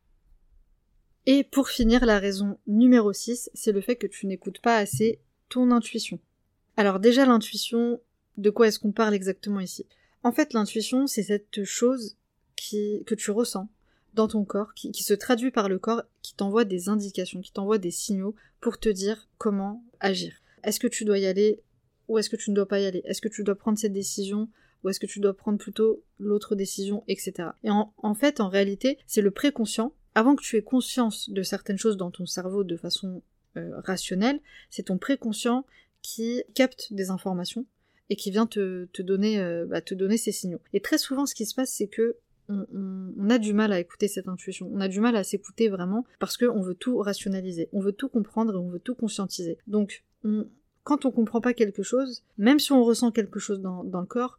Et 1.26 1.44
pour 1.44 1.68
finir, 1.68 2.06
la 2.06 2.18
raison 2.18 2.58
numéro 2.66 3.12
6, 3.12 3.50
c'est 3.52 3.72
le 3.72 3.82
fait 3.82 3.96
que 3.96 4.06
tu 4.06 4.26
n'écoutes 4.26 4.60
pas 4.60 4.76
assez 4.76 5.20
ton 5.50 5.70
intuition. 5.70 6.18
Alors 6.76 7.00
déjà 7.00 7.26
l'intuition, 7.26 8.00
de 8.38 8.50
quoi 8.50 8.68
est-ce 8.68 8.78
qu'on 8.78 8.92
parle 8.92 9.14
exactement 9.14 9.60
ici? 9.60 9.86
En 10.22 10.32
fait 10.32 10.52
l'intuition, 10.52 11.06
c'est 11.06 11.22
cette 11.22 11.64
chose 11.64 12.16
que 12.56 13.14
tu 13.14 13.30
ressens 13.30 13.68
dans 14.18 14.26
ton 14.26 14.44
corps, 14.44 14.74
qui, 14.74 14.92
se 14.92 15.14
traduit 15.14 15.52
par 15.52 15.68
le 15.68 15.78
corps, 15.78 16.02
qui 16.22 16.34
t'envoie 16.34 16.64
des 16.64 16.88
indications, 16.88 17.40
qui 17.40 17.52
t'envoie 17.52 17.78
des 17.78 17.92
signaux 17.92 18.34
pour 18.60 18.80
te 18.80 18.88
dire 18.88 19.28
comment 19.38 19.84
agir. 20.00 20.34
Est-ce 20.64 20.80
que 20.80 20.88
tu 20.88 21.04
dois 21.04 21.18
y 21.18 21.26
aller 21.26 21.62
ou 22.08 22.18
est-ce 22.18 22.28
que 22.28 22.34
tu 22.36 22.50
ne 22.50 22.56
dois 22.56 22.66
pas 22.66 22.80
y 22.80 22.86
aller? 22.86 23.00
Est-ce 23.04 23.20
que 23.20 23.28
tu 23.28 23.44
dois 23.44 23.54
prendre 23.54 23.78
cette 23.78 23.92
décision 23.92 24.48
ou 24.82 24.88
est-ce 24.88 24.98
que 24.98 25.06
tu 25.06 25.20
dois 25.20 25.36
prendre 25.36 25.58
plutôt 25.58 26.02
l'autre 26.18 26.56
décision, 26.56 27.04
etc. 27.06 27.50
Et 27.62 27.70
en, 27.70 28.14
fait, 28.14 28.40
en 28.40 28.48
réalité, 28.48 28.98
c'est 29.06 29.22
le 29.22 29.30
préconscient. 29.30 29.92
Avant 30.14 30.34
que 30.34 30.42
tu 30.42 30.56
aies 30.56 30.62
conscience 30.62 31.30
de 31.30 31.42
certaines 31.42 31.78
choses 31.78 31.96
dans 31.96 32.10
ton 32.10 32.26
cerveau 32.26 32.64
de 32.64 32.76
façon 32.76 33.22
euh, 33.56 33.70
rationnelle, 33.80 34.40
c'est 34.70 34.84
ton 34.84 34.98
préconscient 34.98 35.64
qui 36.02 36.42
capte 36.54 36.92
des 36.92 37.10
informations 37.10 37.66
et 38.10 38.16
qui 38.16 38.30
vient 38.30 38.46
te, 38.46 38.86
te 38.86 39.02
donner, 39.02 39.38
euh, 39.40 39.66
bah, 39.66 39.80
te 39.80 39.94
donner 39.94 40.16
ces 40.16 40.32
signaux. 40.32 40.60
Et 40.72 40.80
très 40.80 40.98
souvent, 40.98 41.26
ce 41.26 41.34
qui 41.34 41.46
se 41.46 41.54
passe, 41.54 41.72
c'est 41.72 41.88
que 41.88 42.16
on, 42.48 43.30
a 43.30 43.38
du 43.38 43.52
mal 43.52 43.72
à 43.72 43.80
écouter 43.80 44.08
cette 44.08 44.28
intuition, 44.28 44.70
on 44.72 44.80
a 44.80 44.88
du 44.88 45.00
mal 45.00 45.16
à 45.16 45.24
s'écouter 45.24 45.68
vraiment 45.68 46.04
parce 46.18 46.36
qu'on 46.36 46.62
veut 46.62 46.74
tout 46.74 46.98
rationaliser, 46.98 47.68
on 47.72 47.80
veut 47.80 47.92
tout 47.92 48.08
comprendre 48.08 48.54
et 48.54 48.56
on 48.56 48.68
veut 48.68 48.78
tout 48.78 48.94
conscientiser. 48.94 49.58
Donc, 49.66 50.04
on, 50.24 50.48
quand 50.88 51.04
on 51.04 51.10
comprend 51.10 51.42
pas 51.42 51.52
quelque 51.52 51.82
chose, 51.82 52.24
même 52.38 52.58
si 52.58 52.72
on 52.72 52.82
ressent 52.82 53.10
quelque 53.10 53.38
chose 53.38 53.60
dans, 53.60 53.82
le 53.82 54.06
corps, 54.06 54.38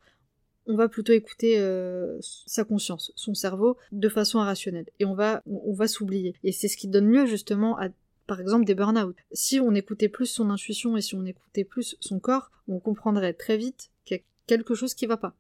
on 0.66 0.76
va 0.76 0.90
plutôt 0.90 1.14
écouter 1.14 1.60
euh, 1.60 2.18
sa 2.22 2.64
conscience, 2.64 3.12
son 3.16 3.36
cerveau, 3.36 3.78
de 3.92 4.10
façon 4.10 4.40
rationnelle. 4.40 4.88
Et 5.00 5.06
on 5.06 5.14
va, 5.14 5.44
on 5.46 5.74
va 5.74 5.88
s'oublier. 5.88 6.34
Et 6.44 6.52
c'est 6.52 6.68
ce 6.68 6.78
qui 6.78 6.88
donne 6.88 7.08
lieu 7.12 7.28
justement 7.28 7.78
à, 7.78 7.90
par 8.26 8.42
exemple, 8.42 8.66
des 8.66 8.76
burn-out. 8.76 9.16
Si 9.32 9.60
on 9.60 9.76
écoutait 9.76 10.10
plus 10.10 10.26
son 10.26 10.50
intuition 10.50 10.98
et 10.98 11.02
si 11.02 11.16
on 11.16 11.26
écoutait 11.26 11.64
plus 11.64 11.96
son 12.00 12.20
corps, 12.20 12.52
on 12.68 12.80
comprendrait 12.80 13.34
très 13.34 13.58
vite 13.58 13.92
qu'il 14.06 14.18
y 14.18 14.20
a 14.20 14.24
quelque 14.48 14.74
chose 14.74 14.96
qui 14.96 15.06
va 15.06 15.18
pas. 15.18 15.36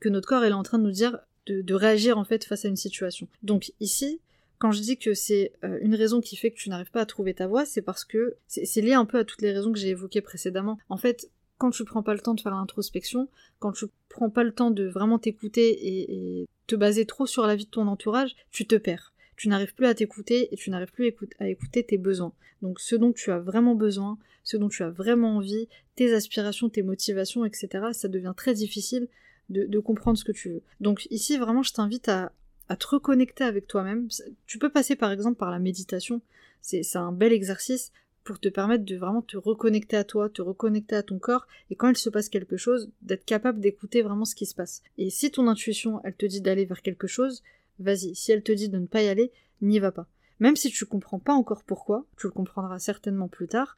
Que 0.00 0.10
notre 0.10 0.28
corps 0.28 0.44
est 0.44 0.52
en 0.52 0.62
train 0.62 0.78
de 0.78 0.84
nous 0.84 0.90
dire 0.90 1.18
de, 1.50 1.74
réagir 1.74 2.18
en 2.18 2.24
fait 2.24 2.44
face 2.44 2.64
à 2.64 2.68
une 2.68 2.76
situation. 2.76 3.28
Donc 3.42 3.72
ici, 3.80 4.20
quand 4.58 4.72
je 4.72 4.80
dis 4.80 4.98
que 4.98 5.14
c'est 5.14 5.52
euh, 5.64 5.78
une 5.80 5.94
raison 5.94 6.20
qui 6.20 6.36
fait 6.36 6.50
que 6.50 6.56
tu 6.56 6.68
n'arrives 6.68 6.90
pas 6.90 7.00
à 7.00 7.06
trouver 7.06 7.34
ta 7.34 7.46
voie, 7.46 7.64
c'est 7.64 7.82
parce 7.82 8.04
que 8.04 8.36
c'est 8.46 8.80
lié 8.80 8.92
un 8.92 9.06
peu 9.06 9.18
à 9.18 9.24
toutes 9.24 9.42
les 9.42 9.52
raisons 9.52 9.72
que 9.72 9.78
j'ai 9.78 9.88
évoquées 9.88 10.20
précédemment. 10.20 10.78
En 10.88 10.96
fait, 10.96 11.30
quand 11.58 11.70
tu 11.70 11.84
prends 11.84 12.02
pas 12.02 12.14
le 12.14 12.20
temps 12.20 12.34
de 12.34 12.40
faire 12.40 12.54
l'introspection, 12.54 13.28
quand 13.58 13.72
tu 13.72 13.86
prends 14.08 14.30
pas 14.30 14.44
le 14.44 14.52
temps 14.52 14.70
de 14.70 14.86
vraiment 14.86 15.18
t'écouter 15.18 15.88
et, 15.88 16.46
te 16.66 16.76
baser 16.76 17.04
trop 17.04 17.26
sur 17.26 17.46
la 17.46 17.56
vie 17.56 17.64
de 17.64 17.70
ton 17.70 17.88
entourage, 17.88 18.36
tu 18.52 18.64
te 18.64 18.76
perds. 18.76 19.12
Tu 19.36 19.48
n'arrives 19.48 19.74
plus 19.74 19.86
à 19.86 19.94
t'écouter 19.94 20.52
et 20.52 20.56
tu 20.56 20.70
n'arrives 20.70 20.92
plus 20.92 21.12
à 21.40 21.48
écouter 21.48 21.84
tes 21.84 21.98
besoins. 21.98 22.32
Donc 22.62 22.78
ce 22.78 22.94
dont 22.94 23.12
tu 23.12 23.32
as 23.32 23.40
vraiment 23.40 23.74
besoin, 23.74 24.18
ce 24.44 24.56
dont 24.56 24.68
tu 24.68 24.84
as 24.84 24.90
vraiment 24.90 25.36
envie, 25.36 25.68
tes 25.96 26.14
aspirations, 26.14 26.68
tes 26.68 26.82
motivations, 26.82 27.44
etc., 27.44 27.86
ça 27.92 28.08
devient 28.08 28.34
très 28.36 28.54
difficile 28.54 29.08
de, 29.50 29.78
comprendre 29.78 30.16
ce 30.16 30.24
que 30.24 30.32
tu 30.32 30.48
veux. 30.48 30.62
Donc 30.80 31.06
ici, 31.10 31.36
vraiment, 31.36 31.62
je 31.62 31.72
t'invite 31.72 32.08
à, 32.08 32.32
à 32.68 32.76
te 32.76 32.86
reconnecter 32.86 33.44
avec 33.44 33.66
toi-même. 33.66 34.08
Tu 34.46 34.58
peux 34.58 34.70
passer 34.70 34.96
par 34.96 35.10
exemple 35.10 35.36
par 35.36 35.50
la 35.50 35.58
méditation. 35.58 36.22
C'est 36.62 36.96
un 36.96 37.12
bel 37.12 37.32
exercice 37.32 37.92
pour 38.24 38.38
te 38.38 38.48
permettre 38.48 38.84
de 38.84 38.96
vraiment 38.96 39.22
te 39.22 39.36
reconnecter 39.36 39.96
à 39.96 40.04
toi, 40.04 40.28
te 40.28 40.42
reconnecter 40.42 40.94
à 40.94 41.02
ton 41.02 41.18
corps, 41.18 41.46
et 41.70 41.74
quand 41.74 41.88
il 41.88 41.96
se 41.96 42.10
passe 42.10 42.28
quelque 42.28 42.56
chose, 42.56 42.90
d'être 43.02 43.24
capable 43.24 43.60
d'écouter 43.60 44.02
vraiment 44.02 44.24
ce 44.26 44.34
qui 44.34 44.46
se 44.46 44.54
passe. 44.54 44.82
Et 44.98 45.10
si 45.10 45.30
ton 45.30 45.48
intuition, 45.48 46.00
elle 46.04 46.14
te 46.14 46.26
dit 46.26 46.40
d'aller 46.40 46.66
vers 46.66 46.82
quelque 46.82 47.06
chose, 47.06 47.42
vas-y. 47.78 48.14
Si 48.14 48.30
elle 48.30 48.42
te 48.42 48.52
dit 48.52 48.68
de 48.68 48.78
ne 48.78 48.86
pas 48.86 49.02
y 49.02 49.08
aller, 49.08 49.32
n'y 49.62 49.78
va 49.78 49.90
pas. 49.90 50.06
Même 50.38 50.56
si 50.56 50.70
tu 50.70 50.86
comprends 50.86 51.18
pas 51.18 51.32
encore 51.32 51.64
pourquoi, 51.64 52.06
tu 52.16 52.26
le 52.26 52.32
comprendras 52.32 52.78
certainement 52.78 53.28
plus 53.28 53.48
tard, 53.48 53.76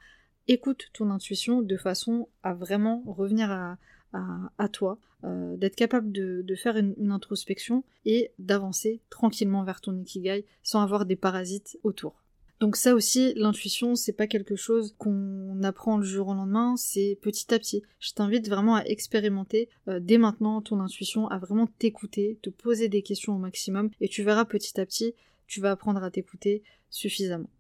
écoute 0.49 0.91
ton 0.93 1.11
intuition 1.11 1.63
de 1.63 1.77
façon 1.77 2.29
à 2.43 2.55
vraiment 2.55 3.03
revenir 3.07 3.51
à, 3.51 3.79
à, 4.13 4.69
toi, 4.69 4.99
euh, 5.25 5.57
d'être 5.57 5.77
capable 5.77 6.13
de, 6.13 6.55
faire 6.55 6.77
une, 6.77 6.95
une 6.99 7.13
introspection 7.13 7.85
et 8.05 8.31
d'avancer 8.39 9.01
tranquillement 9.11 9.65
vers 9.65 9.81
ton 9.81 9.97
ikigai 9.99 10.45
sans 10.63 10.83
avoir 10.83 11.07
des 11.07 11.17
parasites 11.17 11.79
autour. 11.83 12.23
Donc 12.63 12.77
ça 12.77 12.95
aussi, 12.95 13.33
l'intuition, 13.35 13.97
c'est 13.97 14.13
pas 14.13 14.29
quelque 14.29 14.55
chose 14.55 14.95
qu'on 14.97 15.61
apprend 15.65 15.97
le 15.97 16.05
jour 16.05 16.29
au 16.29 16.35
lendemain, 16.35 16.77
c'est 16.77 17.19
petit 17.21 17.53
à 17.53 17.59
petit. 17.59 17.83
Je 17.99 18.13
t'invite 18.13 18.49
vraiment 18.49 18.77
à 18.77 18.85
expérimenter 18.85 19.69
euh, 19.89 19.99
dès 19.99 20.17
maintenant 20.17 20.63
ton 20.63 20.79
intuition, 20.79 21.27
à 21.27 21.39
vraiment 21.39 21.67
t'écouter, 21.67 22.39
te 22.41 22.51
poser 22.51 22.89
des 22.89 23.03
questions 23.03 23.35
au 23.35 23.39
maximum, 23.39 23.91
et 24.01 24.07
tu 24.07 24.23
verras 24.23 24.45
petit 24.45 24.81
à 24.81 24.87
petit, 24.87 25.15
tu 25.49 25.61
vas 25.61 25.73
apprendre 25.73 26.05
à 26.05 26.11
t'écouter 26.13 26.63
suffisamment. 26.89 27.51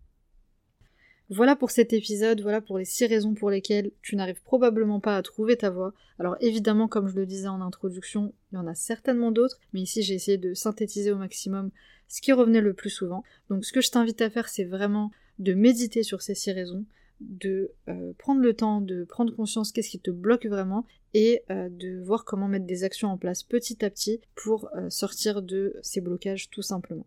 Voilà 1.30 1.56
pour 1.56 1.70
cet 1.70 1.92
épisode, 1.92 2.40
voilà 2.42 2.60
pour 2.60 2.78
les 2.78 2.84
six 2.84 3.06
raisons 3.06 3.34
pour 3.34 3.48
lesquelles 3.48 3.90
tu 4.02 4.16
n'arrives 4.16 4.42
probablement 4.42 5.00
pas 5.00 5.16
à 5.16 5.22
trouver 5.22 5.56
ta 5.56 5.70
voie. 5.70 5.94
Alors 6.18 6.36
évidemment, 6.40 6.88
comme 6.88 7.08
je 7.08 7.14
le 7.14 7.26
disais 7.26 7.48
en 7.48 7.60
introduction, 7.60 8.34
il 8.52 8.56
y 8.56 8.58
en 8.58 8.66
a 8.66 8.74
certainement 8.74 9.32
d'autres, 9.32 9.58
mais 9.72 9.80
ici 9.80 10.02
j'ai 10.02 10.14
essayé 10.14 10.36
de 10.36 10.52
synthétiser 10.52 11.10
au 11.10 11.16
maximum 11.16 11.70
ce 12.08 12.20
qui 12.20 12.32
revenait 12.32 12.60
le 12.60 12.74
plus 12.74 12.90
souvent. 12.90 13.22
Donc 13.48 13.64
ce 13.64 13.72
que 13.72 13.80
je 13.80 13.90
t'invite 13.90 14.20
à 14.20 14.28
faire, 14.28 14.48
c'est 14.48 14.64
vraiment 14.64 15.10
de 15.38 15.54
méditer 15.54 16.02
sur 16.02 16.20
ces 16.20 16.34
six 16.34 16.52
raisons, 16.52 16.84
de 17.20 17.70
euh, 17.88 18.12
prendre 18.18 18.42
le 18.42 18.54
temps 18.54 18.80
de 18.80 19.04
prendre 19.04 19.34
conscience 19.34 19.72
qu'est-ce 19.72 19.90
qui 19.90 20.00
te 20.00 20.10
bloque 20.10 20.46
vraiment 20.46 20.86
et 21.14 21.42
euh, 21.50 21.68
de 21.70 22.02
voir 22.02 22.24
comment 22.24 22.48
mettre 22.48 22.66
des 22.66 22.84
actions 22.84 23.08
en 23.08 23.16
place 23.16 23.42
petit 23.42 23.84
à 23.84 23.90
petit 23.90 24.20
pour 24.34 24.68
euh, 24.76 24.90
sortir 24.90 25.42
de 25.42 25.76
ces 25.82 26.00
blocages 26.00 26.50
tout 26.50 26.62
simplement. 26.62 27.06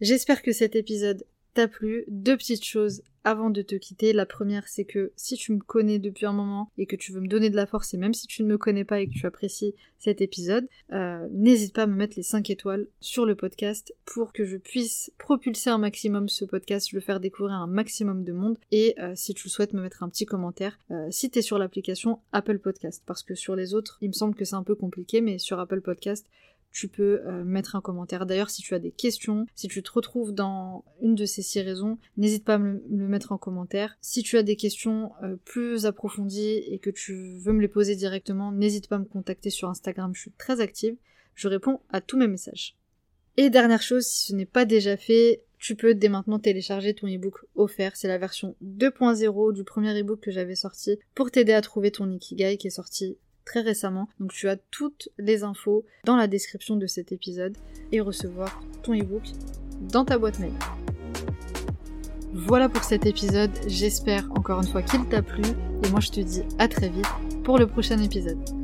J'espère 0.00 0.42
que 0.42 0.52
cet 0.52 0.74
épisode 0.74 1.24
t'a 1.54 1.68
plu. 1.68 2.04
Deux 2.08 2.36
petites 2.36 2.64
choses 2.64 3.02
avant 3.24 3.50
de 3.50 3.62
te 3.62 3.74
quitter. 3.74 4.12
La 4.12 4.26
première, 4.26 4.66
c'est 4.68 4.84
que 4.84 5.12
si 5.16 5.36
tu 5.36 5.52
me 5.52 5.60
connais 5.60 5.98
depuis 5.98 6.26
un 6.26 6.32
moment 6.32 6.70
et 6.78 6.86
que 6.86 6.96
tu 6.96 7.12
veux 7.12 7.20
me 7.20 7.28
donner 7.28 7.50
de 7.50 7.56
la 7.56 7.66
force, 7.66 7.94
et 7.94 7.98
même 7.98 8.14
si 8.14 8.26
tu 8.26 8.42
ne 8.42 8.48
me 8.48 8.58
connais 8.58 8.84
pas 8.84 9.00
et 9.00 9.08
que 9.08 9.12
tu 9.12 9.26
apprécies 9.26 9.74
cet 9.98 10.20
épisode, 10.20 10.66
euh, 10.92 11.26
n'hésite 11.30 11.74
pas 11.74 11.82
à 11.82 11.86
me 11.86 11.94
mettre 11.94 12.14
les 12.16 12.22
5 12.22 12.50
étoiles 12.50 12.86
sur 13.00 13.24
le 13.24 13.36
podcast 13.36 13.94
pour 14.04 14.32
que 14.32 14.44
je 14.44 14.56
puisse 14.56 15.12
propulser 15.18 15.70
un 15.70 15.78
maximum 15.78 16.28
ce 16.28 16.44
podcast, 16.44 16.92
le 16.92 17.00
faire 17.00 17.20
découvrir 17.20 17.54
un 17.54 17.66
maximum 17.66 18.24
de 18.24 18.32
monde. 18.32 18.58
Et 18.72 18.94
euh, 18.98 19.12
si 19.14 19.34
tu 19.34 19.46
le 19.46 19.50
souhaites, 19.50 19.72
me 19.72 19.82
mettre 19.82 20.02
un 20.02 20.08
petit 20.08 20.26
commentaire 20.26 20.78
euh, 20.90 21.06
si 21.10 21.30
tu 21.30 21.38
es 21.38 21.42
sur 21.42 21.58
l'application 21.58 22.18
Apple 22.32 22.58
Podcast. 22.58 23.02
Parce 23.06 23.22
que 23.22 23.34
sur 23.34 23.54
les 23.54 23.74
autres, 23.74 23.98
il 24.00 24.08
me 24.08 24.14
semble 24.14 24.34
que 24.34 24.44
c'est 24.44 24.56
un 24.56 24.64
peu 24.64 24.74
compliqué, 24.74 25.20
mais 25.20 25.38
sur 25.38 25.60
Apple 25.60 25.80
Podcast, 25.80 26.26
tu 26.72 26.88
peux 26.88 27.20
euh, 27.26 27.44
mettre 27.44 27.76
un 27.76 27.80
commentaire. 27.80 28.26
D'ailleurs, 28.26 28.50
si 28.50 28.62
tu 28.62 28.74
as 28.74 28.78
des 28.78 28.90
questions, 28.90 29.46
si 29.54 29.68
tu 29.68 29.82
te 29.82 29.92
retrouves 29.92 30.32
dans 30.32 30.84
une 31.00 31.14
de 31.14 31.26
ces 31.26 31.42
six 31.42 31.60
raisons, 31.60 31.98
n'hésite 32.16 32.44
pas 32.44 32.54
à 32.54 32.58
me 32.58 32.82
le 32.88 33.08
mettre 33.08 33.32
en 33.32 33.38
commentaire. 33.38 33.96
Si 34.00 34.22
tu 34.22 34.36
as 34.36 34.42
des 34.42 34.56
questions 34.56 35.12
euh, 35.22 35.36
plus 35.44 35.86
approfondies 35.86 36.62
et 36.66 36.78
que 36.78 36.90
tu 36.90 37.38
veux 37.38 37.52
me 37.52 37.60
les 37.60 37.68
poser 37.68 37.94
directement, 37.94 38.52
n'hésite 38.52 38.88
pas 38.88 38.96
à 38.96 39.00
me 39.00 39.04
contacter 39.04 39.50
sur 39.50 39.68
Instagram, 39.68 40.12
je 40.14 40.20
suis 40.22 40.32
très 40.32 40.60
active. 40.60 40.96
Je 41.34 41.48
réponds 41.48 41.80
à 41.90 42.00
tous 42.00 42.18
mes 42.18 42.28
messages. 42.28 42.76
Et 43.36 43.48
dernière 43.48 43.82
chose, 43.82 44.04
si 44.04 44.26
ce 44.28 44.34
n'est 44.34 44.44
pas 44.44 44.64
déjà 44.64 44.96
fait, 44.96 45.42
tu 45.58 45.76
peux 45.76 45.94
dès 45.94 46.08
maintenant 46.08 46.38
télécharger 46.38 46.92
ton 46.92 47.06
ebook 47.06 47.44
offert. 47.54 47.96
C'est 47.96 48.08
la 48.08 48.18
version 48.18 48.56
2.0 48.62 49.52
du 49.54 49.64
premier 49.64 49.96
ebook 49.96 50.20
que 50.20 50.30
j'avais 50.30 50.56
sorti 50.56 50.98
pour 51.14 51.30
t'aider 51.30 51.52
à 51.52 51.62
trouver 51.62 51.90
ton 51.90 52.10
Ikigai 52.10 52.56
qui 52.56 52.66
est 52.66 52.70
sorti 52.70 53.16
très 53.44 53.60
récemment. 53.60 54.08
Donc 54.20 54.32
tu 54.32 54.48
as 54.48 54.56
toutes 54.56 55.08
les 55.18 55.44
infos 55.44 55.84
dans 56.04 56.16
la 56.16 56.26
description 56.26 56.76
de 56.76 56.86
cet 56.86 57.12
épisode 57.12 57.56
et 57.90 58.00
recevoir 58.00 58.62
ton 58.82 58.92
ebook 58.94 59.22
dans 59.80 60.04
ta 60.04 60.18
boîte 60.18 60.38
mail. 60.38 60.52
Voilà 62.34 62.68
pour 62.68 62.82
cet 62.82 63.04
épisode, 63.04 63.50
j'espère 63.66 64.30
encore 64.32 64.62
une 64.62 64.68
fois 64.68 64.82
qu'il 64.82 65.06
t'a 65.06 65.20
plu 65.20 65.42
et 65.84 65.90
moi 65.90 66.00
je 66.00 66.10
te 66.10 66.20
dis 66.20 66.42
à 66.58 66.66
très 66.66 66.88
vite 66.88 67.06
pour 67.44 67.58
le 67.58 67.66
prochain 67.66 67.98
épisode. 67.98 68.61